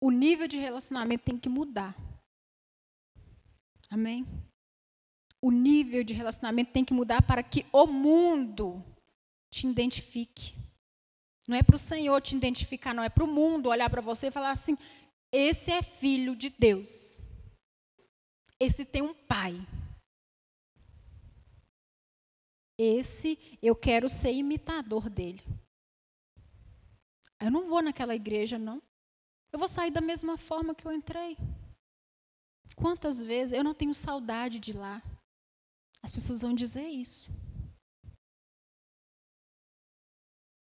[0.00, 1.94] O nível de relacionamento tem que mudar.
[3.90, 4.24] Amém?
[5.42, 8.84] o nível de relacionamento tem que mudar para que o mundo
[9.50, 10.54] te identifique.
[11.48, 14.26] Não é para o Senhor te identificar, não é para o mundo olhar para você
[14.26, 14.76] e falar assim:
[15.32, 17.18] esse é filho de Deus.
[18.60, 19.54] Esse tem um pai.
[22.78, 25.42] Esse eu quero ser imitador dele.
[27.40, 28.82] Eu não vou naquela igreja, não.
[29.50, 31.36] Eu vou sair da mesma forma que eu entrei.
[32.80, 35.02] Quantas vezes eu não tenho saudade de lá?
[36.02, 37.30] As pessoas vão dizer isso.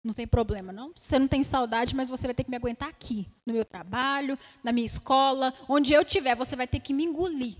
[0.03, 0.91] Não tem problema, não.
[0.95, 4.37] Você não tem saudade, mas você vai ter que me aguentar aqui, no meu trabalho,
[4.63, 7.55] na minha escola, onde eu estiver, você vai ter que me engolir.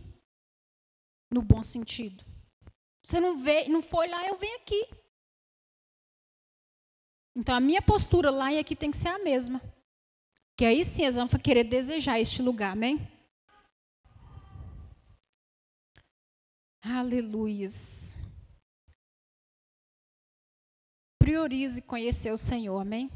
[1.31, 2.25] No bom sentido.
[3.03, 4.89] Você não vê, não foi lá, eu venho aqui.
[7.35, 9.61] Então a minha postura lá e aqui tem que ser a mesma.
[10.57, 12.99] Que aí sim eles vão querer desejar este lugar, amém?
[16.81, 18.17] Aleluias.
[21.19, 23.09] Priorize conhecer o Senhor, amém?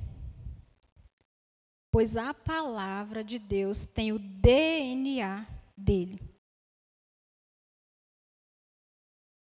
[1.92, 6.20] Pois a palavra de Deus tem o DNA dele.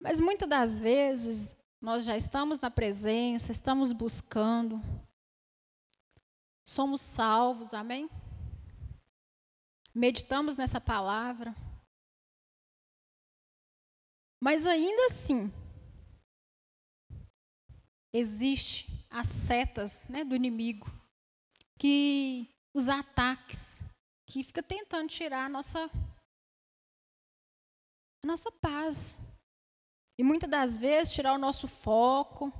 [0.01, 4.81] Mas muitas das vezes nós já estamos na presença, estamos buscando,
[6.65, 8.09] somos salvos, amém?
[9.93, 11.55] Meditamos nessa palavra.
[14.41, 15.51] Mas ainda assim,
[18.13, 20.87] existe as setas né, do inimigo,
[21.77, 23.81] que os ataques,
[24.25, 25.89] que fica tentando tirar a nossa,
[28.23, 29.17] a nossa paz.
[30.17, 32.51] E muitas das vezes tirar o nosso foco,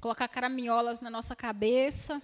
[0.00, 2.20] colocar caraminholas na nossa cabeça.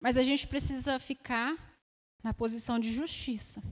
[0.00, 1.71] Mas a gente precisa ficar
[2.22, 3.62] na posição de justiça.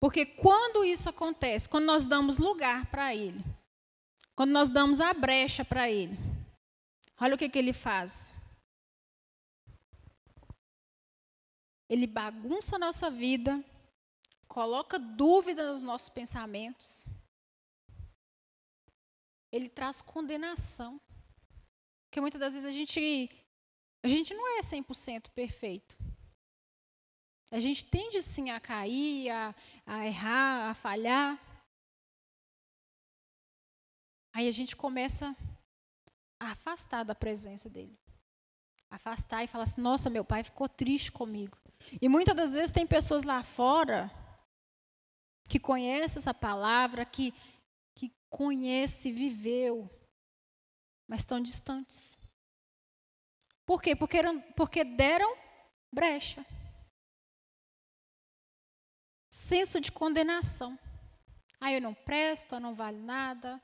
[0.00, 3.42] Porque quando isso acontece, quando nós damos lugar para ele,
[4.34, 6.16] quando nós damos a brecha para ele,
[7.20, 8.32] olha o que, que ele faz.
[11.88, 13.62] Ele bagunça a nossa vida,
[14.48, 17.06] coloca dúvida nos nossos pensamentos.
[19.52, 21.00] Ele traz condenação.
[22.06, 23.30] Porque muitas das vezes a gente
[24.02, 25.96] a gente não é 100% perfeito.
[27.52, 31.38] A gente tende sim a cair, a, a errar, a falhar.
[34.32, 35.36] Aí a gente começa
[36.40, 38.00] a afastar da presença dele.
[38.90, 41.58] Afastar e falar assim: nossa, meu pai ficou triste comigo.
[42.00, 44.10] E muitas das vezes tem pessoas lá fora
[45.46, 47.34] que conhece essa palavra, que,
[47.94, 49.90] que conhece, viveu,
[51.06, 52.16] mas estão distantes.
[53.66, 53.94] Por quê?
[53.94, 55.36] Porque, eram, porque deram
[55.92, 56.42] brecha.
[59.42, 60.78] Senso de condenação.
[61.60, 63.60] Ah, eu não presto, eu não vale nada.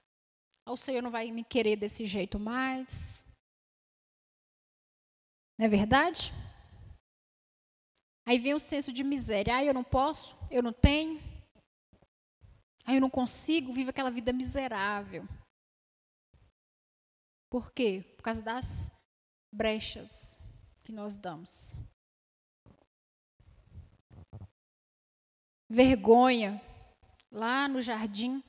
[0.67, 3.25] O Senhor não vai me querer desse jeito mais.
[5.57, 6.33] Não é verdade?
[8.27, 9.55] Aí vem o senso de miséria.
[9.55, 11.21] Ah, eu não posso, eu não tenho.
[12.85, 15.23] Aí eu não consigo, vivo aquela vida miserável.
[17.49, 18.05] Por quê?
[18.17, 18.91] Por causa das
[19.55, 20.37] brechas
[20.83, 21.73] que nós damos.
[25.69, 26.63] Vergonha.
[27.31, 28.43] Lá no jardim,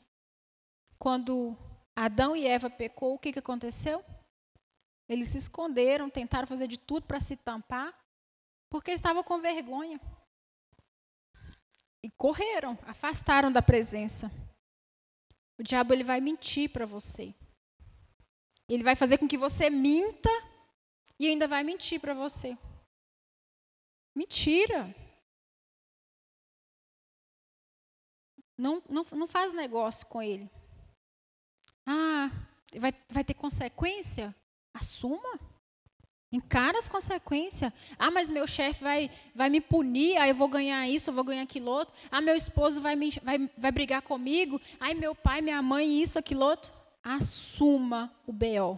[0.98, 1.58] quando
[1.96, 4.04] Adão e Eva pecou, o que, que aconteceu?
[5.08, 7.94] Eles se esconderam, tentaram fazer de tudo para se tampar,
[8.70, 10.00] porque estavam com vergonha.
[12.02, 14.32] E correram, afastaram da presença.
[15.58, 17.36] O diabo ele vai mentir para você.
[18.70, 20.30] Ele vai fazer com que você minta
[21.20, 22.58] e ainda vai mentir para você.
[24.16, 24.96] Mentira.
[28.60, 30.52] Não, não, não faz negócio com ele.
[31.86, 32.30] Ah,
[32.78, 34.36] vai, vai ter consequência?
[34.74, 35.40] Assuma.
[36.30, 37.72] Encara as consequências.
[37.98, 41.24] Ah, mas meu chefe vai, vai me punir, aí eu vou ganhar isso, eu vou
[41.24, 41.94] ganhar aquilo outro.
[42.12, 44.60] Ah, meu esposo vai, me, vai, vai brigar comigo.
[44.78, 46.74] Ai, meu pai, minha mãe, isso, aquilo outro.
[47.02, 48.78] Assuma o BO.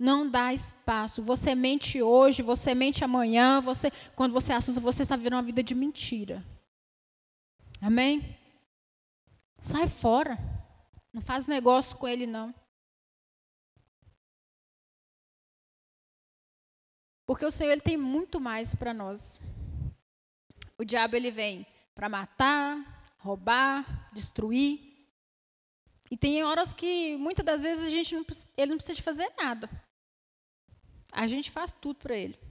[0.00, 1.22] Não dá espaço.
[1.22, 5.62] Você mente hoje, você mente amanhã, você, quando você assusta, você está vivendo uma vida
[5.62, 6.44] de mentira.
[7.80, 8.36] Amém?
[9.60, 10.36] Sai fora.
[11.12, 12.54] Não faz negócio com ele, não.
[17.26, 19.40] Porque o Senhor ele tem muito mais para nós.
[20.78, 24.80] O diabo ele vem para matar, roubar, destruir.
[26.10, 28.24] E tem horas que muitas das vezes a gente não,
[28.56, 29.68] ele não precisa de fazer nada.
[31.12, 32.47] A gente faz tudo para ele.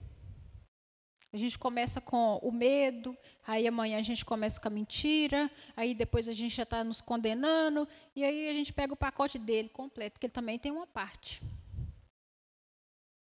[1.32, 5.94] A gente começa com o medo, aí amanhã a gente começa com a mentira, aí
[5.94, 9.68] depois a gente já está nos condenando, e aí a gente pega o pacote dele
[9.68, 11.42] completo, porque ele também tem uma parte.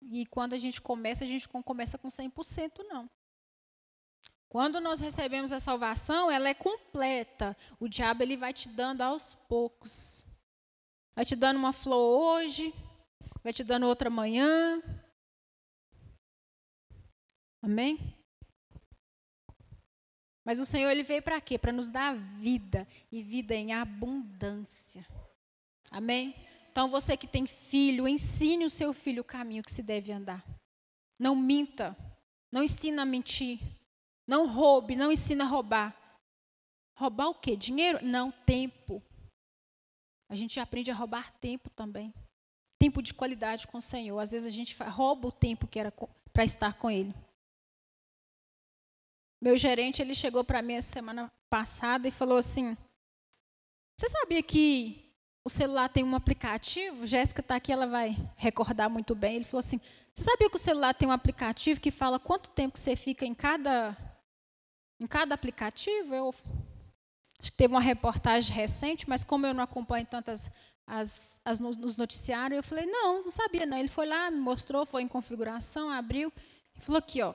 [0.02, 3.08] E quando a gente começa, a gente começa com 100%, não.
[4.48, 7.56] Quando nós recebemos a salvação, ela é completa.
[7.80, 10.26] O diabo ele vai te dando aos poucos.
[11.16, 12.72] Vai te dando uma flor hoje,
[13.42, 14.80] vai te dando outra amanhã.
[17.64, 18.14] Amém?
[20.44, 21.56] Mas o Senhor ele veio para quê?
[21.56, 25.06] Para nos dar vida e vida em abundância.
[25.90, 26.34] Amém?
[26.70, 30.44] Então, você que tem filho, ensine o seu filho o caminho que se deve andar.
[31.18, 31.96] Não minta.
[32.52, 33.58] Não ensina a mentir.
[34.26, 34.94] Não roube.
[34.94, 35.96] Não ensina a roubar.
[36.98, 37.56] Roubar o quê?
[37.56, 38.04] Dinheiro?
[38.04, 39.02] Não, tempo.
[40.28, 42.12] A gente aprende a roubar tempo também.
[42.78, 44.18] Tempo de qualidade com o Senhor.
[44.18, 45.90] Às vezes a gente rouba o tempo que era
[46.30, 47.14] para estar com Ele.
[49.44, 52.74] Meu gerente, ele chegou para mim essa semana passada e falou assim:
[53.94, 55.14] Você sabia que
[55.44, 57.04] o celular tem um aplicativo?
[57.04, 59.36] Jéssica está aqui, ela vai recordar muito bem.
[59.36, 59.78] Ele falou assim:
[60.14, 63.34] Você sabia que o celular tem um aplicativo que fala quanto tempo você fica em
[63.34, 63.94] cada,
[64.98, 66.14] em cada aplicativo?
[66.14, 66.34] Eu
[67.38, 70.50] acho que teve uma reportagem recente, mas como eu não acompanho tantas
[70.86, 73.76] as, as nos noticiários, eu falei: Não, não sabia não.
[73.76, 76.32] Ele foi lá, me mostrou, foi em configuração, abriu.
[76.74, 77.34] e falou aqui, ó.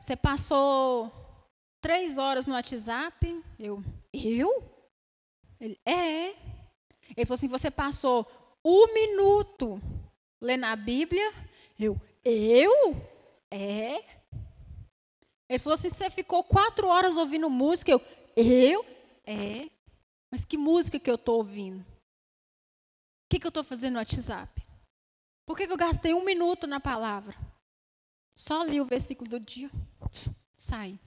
[0.00, 1.27] Você passou
[1.80, 3.44] três horas no WhatsApp.
[3.58, 4.62] Eu, eu?
[5.60, 6.30] Ele, é.
[7.16, 8.26] Ele falou assim: você passou
[8.64, 9.80] um minuto
[10.40, 11.32] lendo a Bíblia.
[11.78, 12.96] Eu, eu?
[13.50, 14.04] É.
[15.48, 17.90] Ele falou assim: você ficou quatro horas ouvindo música.
[17.90, 18.00] Eu,
[18.36, 18.84] eu?
[19.26, 19.68] É.
[20.30, 21.80] Mas que música que eu estou ouvindo?
[21.80, 24.62] O que, que eu estou fazendo no WhatsApp?
[25.46, 27.34] Por que, que eu gastei um minuto na palavra?
[28.36, 29.70] Só li o versículo do dia.
[30.56, 30.98] Sai.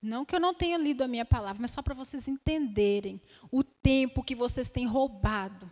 [0.00, 3.20] Não que eu não tenha lido a minha palavra, mas só para vocês entenderem
[3.50, 5.68] o tempo que vocês têm roubado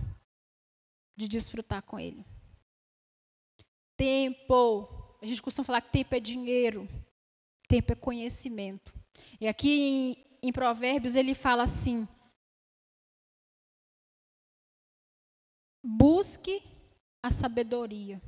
[1.17, 2.25] de desfrutar com Ele.
[3.97, 5.19] Tempo.
[5.23, 6.89] A gente costuma falar que tempo é dinheiro.
[7.69, 8.93] Tempo é conhecimento.
[9.41, 12.07] E aqui em, em Provérbios ele fala assim:
[15.83, 16.63] busque
[17.23, 18.21] a sabedoria.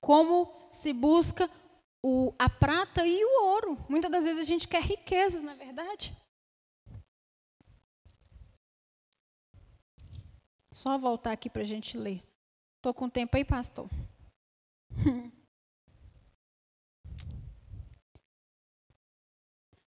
[0.00, 1.48] Como se busca
[2.06, 3.82] o, a prata e o ouro.
[3.88, 6.14] Muitas das vezes a gente quer riquezas, na é verdade.
[10.70, 12.22] Só voltar aqui para a gente ler.
[12.76, 13.88] Estou com tempo aí, pastor.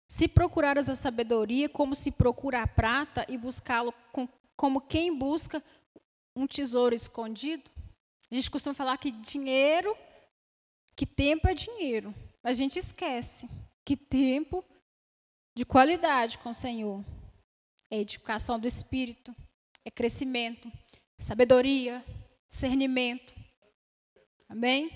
[0.07, 3.93] se procurares a sabedoria, como se procura a prata e buscá-lo
[4.55, 5.61] como quem busca
[6.37, 7.69] um tesouro escondido.
[8.31, 10.06] A gente costuma falar que dinheiro
[10.97, 12.15] que tempo é dinheiro.
[12.43, 13.49] A gente esquece
[13.85, 14.65] que tempo
[15.55, 17.05] de qualidade com o Senhor
[17.91, 19.35] é edificação do espírito,
[19.85, 20.73] é crescimento,
[21.19, 22.05] sabedoria,
[22.49, 23.35] discernimento.
[24.49, 24.87] Amém?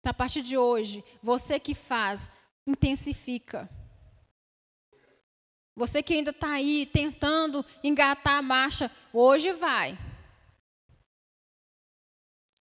[0.00, 2.30] Então, a partir de hoje, você que faz,
[2.66, 3.68] intensifica.
[5.74, 9.96] Você que ainda está aí tentando engatar a marcha, hoje vai.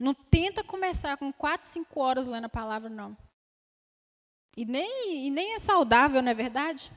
[0.02, 3.16] Não tenta começar com quatro, cinco horas lendo a palavra, não.
[4.58, 6.92] E nem, e nem é saudável, não é verdade?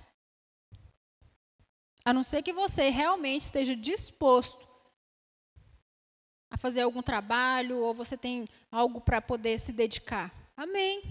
[2.02, 4.66] A não ser que você realmente esteja disposto
[6.50, 10.32] a fazer algum trabalho ou você tem algo para poder se dedicar.
[10.57, 11.02] Amém.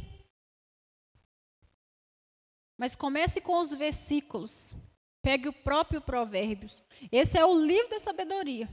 [2.75, 4.73] Mas comece com os versículos.
[5.21, 6.83] Pegue o próprio Provérbios.
[7.11, 8.67] Esse é o livro da sabedoria.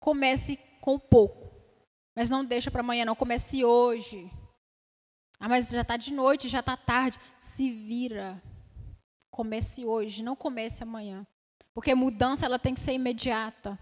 [0.00, 1.50] Comece com pouco.
[2.16, 3.14] Mas não deixa para amanhã, não.
[3.14, 4.30] Comece hoje.
[5.38, 7.18] Ah, mas já está de noite, já está tarde.
[7.38, 8.42] Se vira.
[9.30, 11.26] Comece hoje, não comece amanhã.
[11.72, 13.78] Porque mudança ela tem que ser imediata.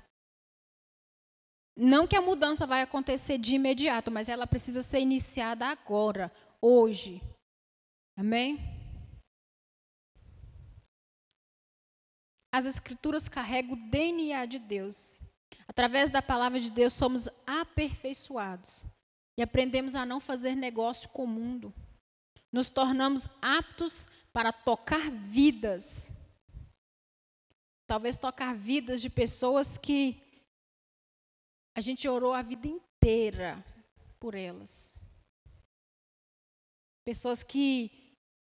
[1.77, 7.23] Não que a mudança vai acontecer de imediato, mas ela precisa ser iniciada agora, hoje.
[8.17, 8.59] Amém?
[12.53, 15.21] As escrituras carregam o DNA de Deus.
[15.69, 18.85] Através da palavra de Deus somos aperfeiçoados
[19.37, 21.73] e aprendemos a não fazer negócio com o mundo.
[22.51, 26.11] Nos tornamos aptos para tocar vidas.
[27.87, 30.21] Talvez tocar vidas de pessoas que
[31.77, 33.63] a gente orou a vida inteira
[34.19, 34.93] por elas.
[37.05, 38.09] Pessoas que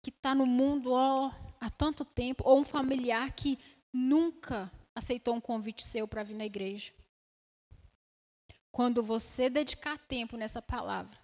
[0.01, 1.31] que está no mundo ó,
[1.61, 3.59] há tanto tempo, ou um familiar que
[3.93, 6.93] nunca aceitou um convite seu para vir na igreja.
[8.71, 11.19] Quando você dedicar tempo nessa palavra,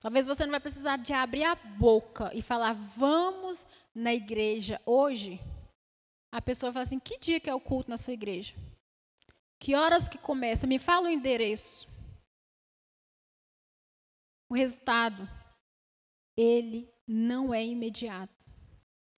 [0.00, 5.38] talvez você não vai precisar de abrir a boca e falar, vamos na igreja hoje.
[6.32, 8.54] A pessoa fala assim, que dia que é o culto na sua igreja?
[9.58, 10.66] Que horas que começa?
[10.66, 11.86] Me fala o endereço.
[14.48, 15.28] O resultado,
[16.36, 18.39] ele não é imediato.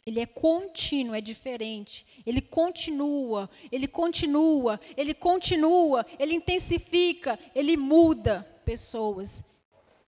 [0.05, 2.05] Ele é contínuo, é diferente.
[2.27, 9.45] Ele continua, ele continua, ele continua, ele intensifica, ele muda pessoas.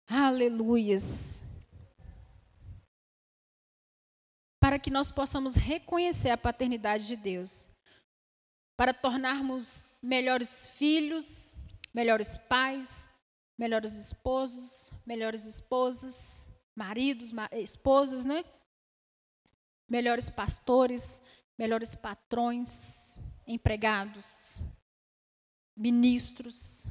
[0.08, 1.44] Aleluias.
[4.60, 7.68] para que nós possamos reconhecer a paternidade de Deus,
[8.76, 11.56] para tornarmos melhores filhos,
[11.94, 13.08] melhores pais,
[13.58, 18.44] melhores esposos, melhores esposas, maridos, esposas, né?
[19.90, 21.22] Melhores pastores,
[21.58, 23.18] melhores patrões,
[23.48, 24.58] empregados,
[25.76, 26.86] ministros,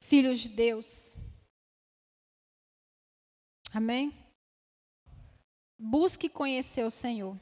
[0.00, 1.16] filhos de Deus.
[3.72, 4.12] Amém?
[5.78, 7.38] Busque conhecer o Senhor.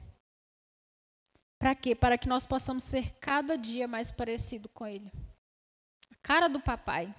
[1.59, 1.95] Para quê?
[1.95, 5.11] Para que nós possamos ser cada dia mais parecido com Ele.
[6.11, 7.15] A cara do papai.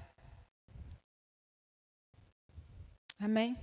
[3.19, 3.57] Amém?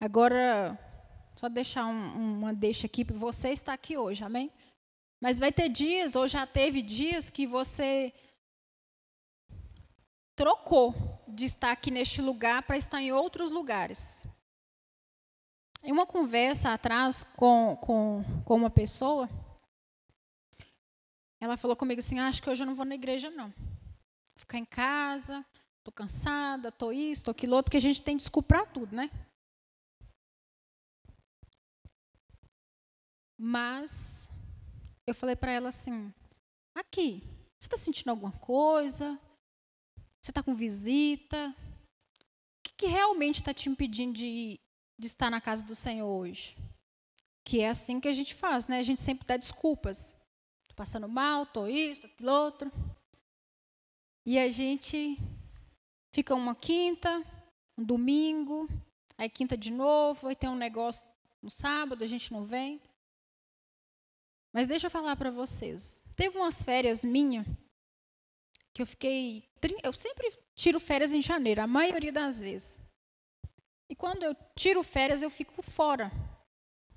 [0.00, 0.78] Agora,
[1.36, 4.50] só deixar um, uma deixa aqui, você está aqui hoje, amém?
[5.20, 8.12] Mas vai ter dias, ou já teve dias, que você
[10.34, 10.94] trocou
[11.28, 14.26] de estar aqui neste lugar para estar em outros lugares.
[15.82, 19.28] Em uma conversa atrás com, com, com uma pessoa,
[21.38, 23.48] ela falou comigo assim: ah, Acho que hoje eu não vou na igreja, não.
[23.50, 25.44] Vou ficar em casa,
[25.78, 29.10] estou cansada, estou isso, estou aquilo outro, porque a gente tem desculpa para tudo, né?
[33.38, 34.30] Mas
[35.06, 36.12] eu falei para ela assim:
[36.74, 37.22] Aqui,
[37.58, 39.18] você está sentindo alguma coisa?
[40.22, 41.54] Você está com visita?
[42.18, 44.58] O que, que realmente está te impedindo de
[44.98, 46.56] de estar na casa do Senhor hoje.
[47.44, 48.78] Que é assim que a gente faz, né?
[48.78, 50.16] A gente sempre dá desculpas.
[50.62, 52.72] Estou passando mal, estou isso, aquilo outro.
[54.24, 55.18] E a gente
[56.12, 57.22] fica uma quinta,
[57.78, 58.68] um domingo,
[59.16, 61.06] aí quinta de novo, aí tem um negócio
[61.40, 62.80] no sábado, a gente não vem.
[64.56, 66.02] Mas deixa eu falar para vocês.
[66.16, 67.44] Teve umas férias minhas
[68.72, 69.46] que eu fiquei.
[69.82, 72.80] Eu sempre tiro férias em janeiro, a maioria das vezes.
[73.86, 76.10] E quando eu tiro férias, eu fico fora.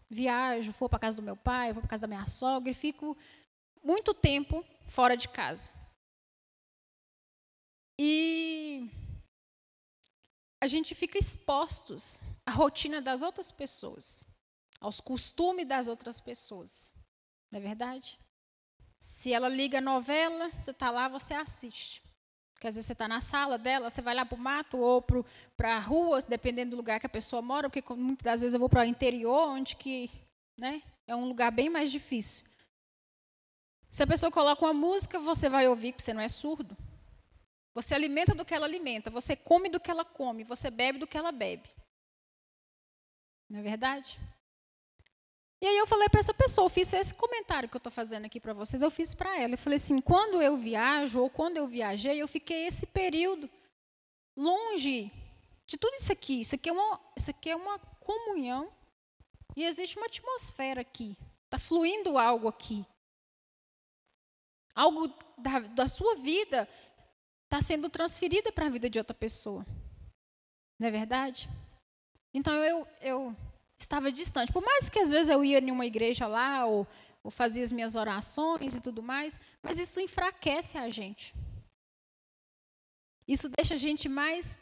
[0.09, 3.17] Viajo, vou para casa do meu pai, vou para casa da minha sogra e fico
[3.83, 5.73] muito tempo fora de casa.
[7.99, 8.89] E
[10.63, 14.23] a gente fica expostos à rotina das outras pessoas,
[14.79, 16.97] aos costumes das outras pessoas.
[17.51, 18.19] Não é verdade?
[18.99, 22.03] Se ela liga a novela, você está lá, você assiste.
[22.53, 25.01] Porque às vezes você está na sala dela, você vai lá para o mato ou
[25.55, 28.59] para a rua, dependendo do lugar que a pessoa mora, porque muitas das vezes eu
[28.59, 30.11] vou para o interior, onde que,
[30.57, 32.45] né, é um lugar bem mais difícil.
[33.89, 36.77] Se a pessoa coloca uma música, você vai ouvir, porque você não é surdo.
[37.73, 41.07] Você alimenta do que ela alimenta, você come do que ela come, você bebe do
[41.07, 41.69] que ela bebe.
[43.49, 44.19] Não é verdade?
[45.61, 48.25] E aí eu falei para essa pessoa, eu fiz esse comentário que eu estou fazendo
[48.25, 49.53] aqui para vocês, eu fiz para ela.
[49.53, 53.49] Eu falei assim, quando eu viajo ou quando eu viajei, eu fiquei esse período
[54.37, 55.11] longe
[55.67, 56.41] de tudo isso aqui.
[56.41, 58.71] Isso aqui é uma, isso aqui é uma comunhão
[59.55, 61.17] e existe uma atmosfera aqui.
[61.45, 62.85] Está fluindo algo aqui.
[64.73, 66.69] Algo da, da sua vida
[67.43, 69.65] está sendo transferida para a vida de outra pessoa.
[70.79, 71.49] Não é verdade?
[72.33, 73.35] Então eu, eu
[73.79, 74.51] estava distante.
[74.51, 76.85] Por mais que às vezes eu ia em uma igreja lá, ou,
[77.23, 81.33] ou fazia as minhas orações e tudo mais, mas isso enfraquece a gente.
[83.27, 84.57] Isso deixa a gente mais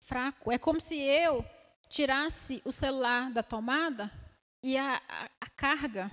[0.00, 0.50] fraco.
[0.50, 1.44] É como se eu
[1.88, 4.10] tirasse o celular da tomada
[4.62, 6.10] e a, a, a carga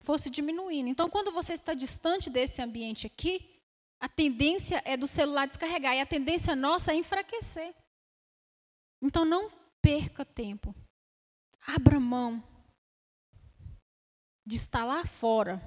[0.00, 0.88] fosse diminuindo.
[0.88, 3.62] Então, quando você está distante desse ambiente aqui,
[3.98, 7.74] a tendência é do celular descarregar e a tendência nossa é enfraquecer.
[9.00, 10.74] Então, não perca tempo.
[11.66, 12.42] Abra mão
[14.46, 15.60] de estar lá fora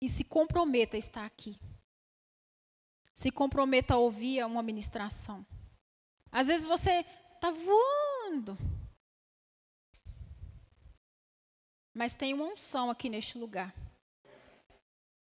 [0.00, 1.58] e se comprometa a estar aqui.
[3.12, 5.44] Se comprometa a ouvir uma ministração.
[6.30, 8.56] Às vezes você está voando,
[11.94, 13.74] mas tem uma unção aqui neste lugar.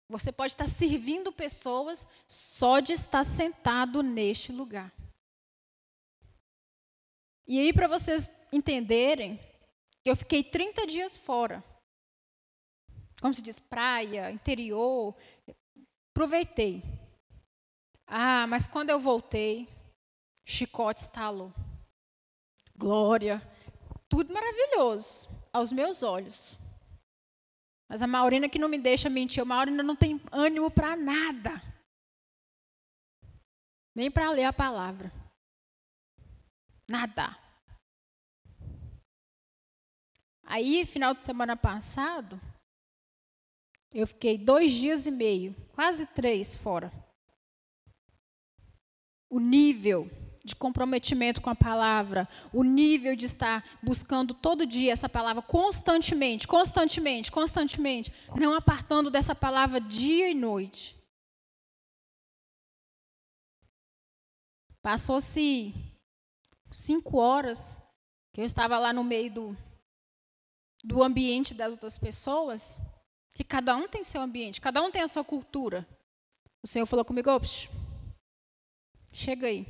[0.10, 4.92] Você pode estar servindo pessoas só de estar sentado neste lugar.
[7.48, 9.40] E aí, para vocês entenderem,
[10.06, 11.64] eu fiquei 30 dias fora.
[13.20, 15.16] Como se diz, praia, interior.
[16.12, 16.84] Aproveitei.
[18.06, 19.68] Ah, mas quando eu voltei,
[20.46, 21.54] chicote estalou.
[22.76, 23.42] Glória.
[24.08, 26.60] Tudo maravilhoso aos meus olhos.
[27.90, 31.62] Mas a Maurina que não me deixa mentir, a Maurina não tem ânimo para nada.
[33.96, 35.12] Nem para ler a palavra.
[36.88, 37.43] Nada.
[40.44, 42.40] Aí, final de semana passado,
[43.92, 46.92] eu fiquei dois dias e meio, quase três fora.
[49.30, 50.10] O nível
[50.44, 56.48] de comprometimento com a palavra, o nível de estar buscando todo dia essa palavra constantemente,
[56.48, 60.98] constantemente, constantemente, não apartando dessa palavra dia e noite.
[64.82, 65.74] Passou-se
[66.70, 67.80] cinco horas
[68.34, 69.58] que eu estava lá no meio do,
[70.84, 72.78] do ambiente das outras pessoas,
[73.32, 75.88] que cada um tem seu ambiente, cada um tem a sua cultura.
[76.62, 77.70] O Senhor falou comigo, Ops,
[79.12, 79.66] chega aí.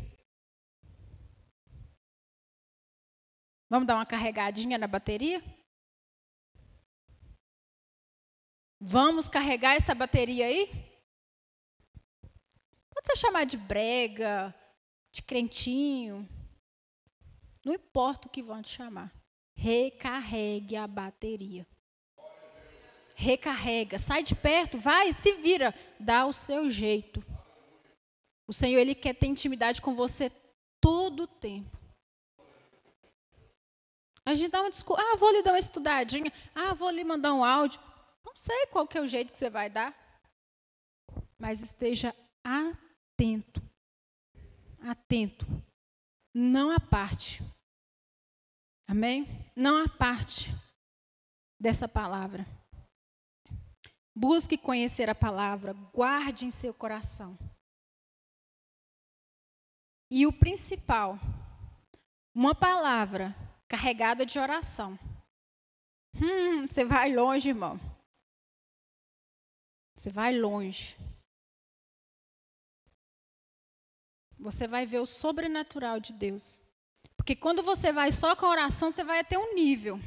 [3.69, 5.41] Vamos dar uma carregadinha na bateria?
[8.79, 10.67] Vamos carregar essa bateria aí?
[12.91, 14.53] Pode ser chamar de brega,
[15.11, 16.27] de crentinho.
[17.65, 19.11] Não importa o que vão te chamar.
[19.55, 21.65] Recarregue a bateria.
[23.15, 27.23] Recarrega, sai de perto, vai, se vira, dá o seu jeito.
[28.47, 30.31] O Senhor ele quer ter intimidade com você
[30.81, 31.77] todo o tempo.
[34.25, 37.33] A gente dá uma desculpa, ah, vou lhe dar uma estudadinha, ah, vou lhe mandar
[37.33, 37.79] um áudio.
[38.25, 39.93] Não sei qual que é o jeito que você vai dar.
[41.37, 43.61] Mas esteja atento.
[44.81, 45.45] Atento.
[46.33, 47.43] Não a parte.
[48.87, 49.27] Amém?
[49.55, 50.49] Não a parte
[51.59, 52.45] dessa palavra.
[54.15, 57.37] Busque conhecer a palavra, guarde em seu coração.
[60.11, 61.17] E o principal,
[62.35, 63.35] uma palavra
[63.67, 64.99] carregada de oração.
[66.15, 67.79] Hum, você vai longe, irmão.
[69.95, 70.95] Você vai longe.
[74.37, 76.62] Você vai ver o sobrenatural de Deus.
[77.23, 79.97] Porque quando você vai só com a oração, você vai até um nível.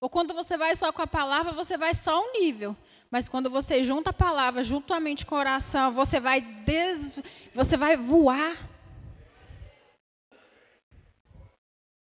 [0.00, 2.74] Ou quando você vai só com a palavra, você vai só um nível.
[3.10, 7.20] Mas quando você junta a palavra juntamente com a oração, você vai des...
[7.52, 8.56] você vai voar.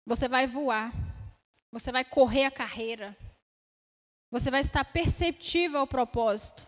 [0.05, 0.93] Você vai voar.
[1.73, 3.17] Você vai correr a carreira.
[4.31, 6.63] Você vai estar perceptível ao propósito.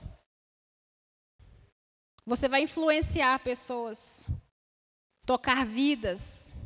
[2.25, 4.27] Você vai influenciar pessoas,
[5.27, 6.57] tocar vidas,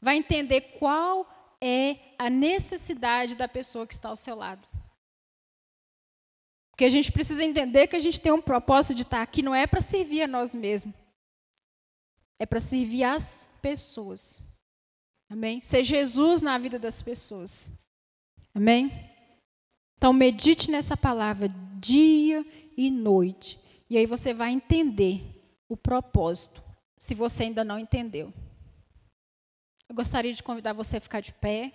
[0.00, 1.28] vai entender qual
[1.60, 4.66] é a necessidade da pessoa que está ao seu lado.
[6.70, 9.54] Porque a gente precisa entender que a gente tem um propósito de estar aqui, não
[9.54, 10.94] é para servir a nós mesmos,
[12.38, 14.40] é para servir as pessoas.
[15.28, 15.60] Amém?
[15.60, 17.70] Ser Jesus na vida das pessoas.
[18.54, 18.90] Amém?
[19.96, 21.48] Então, medite nessa palavra
[21.78, 22.44] dia
[22.76, 23.60] e noite.
[23.88, 25.22] E aí você vai entender
[25.68, 26.62] o propósito,
[26.98, 28.32] se você ainda não entendeu.
[29.90, 31.72] Eu gostaria de convidar você a ficar de pé.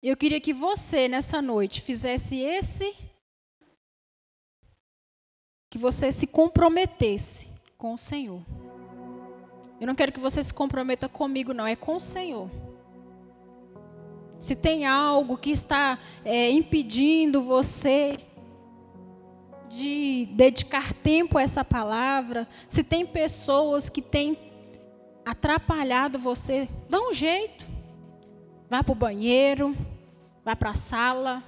[0.00, 2.94] Eu queria que você, nessa noite, fizesse esse.
[5.68, 8.40] Que você se comprometesse com o Senhor.
[9.80, 12.48] Eu não quero que você se comprometa comigo, não, é com o Senhor.
[14.38, 18.16] Se tem algo que está é, impedindo você
[19.74, 24.38] de dedicar tempo a essa palavra, se tem pessoas que têm
[25.24, 27.66] atrapalhado você, dá um jeito.
[28.68, 29.76] Vá para o banheiro,
[30.44, 31.42] vai para a sala,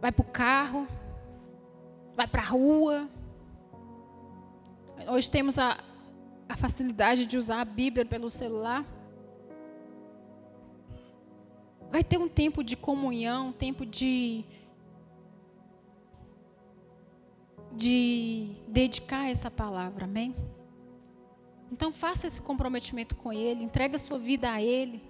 [0.00, 0.86] vai para o carro,
[2.14, 3.08] vai para a rua.
[5.08, 5.78] Hoje temos a,
[6.48, 8.84] a facilidade de usar a Bíblia pelo celular.
[11.90, 14.44] Vai ter um tempo de comunhão, um tempo de
[17.76, 20.34] de dedicar essa palavra, amém?
[21.70, 25.02] Então faça esse comprometimento com Ele, entregue a sua vida a Ele.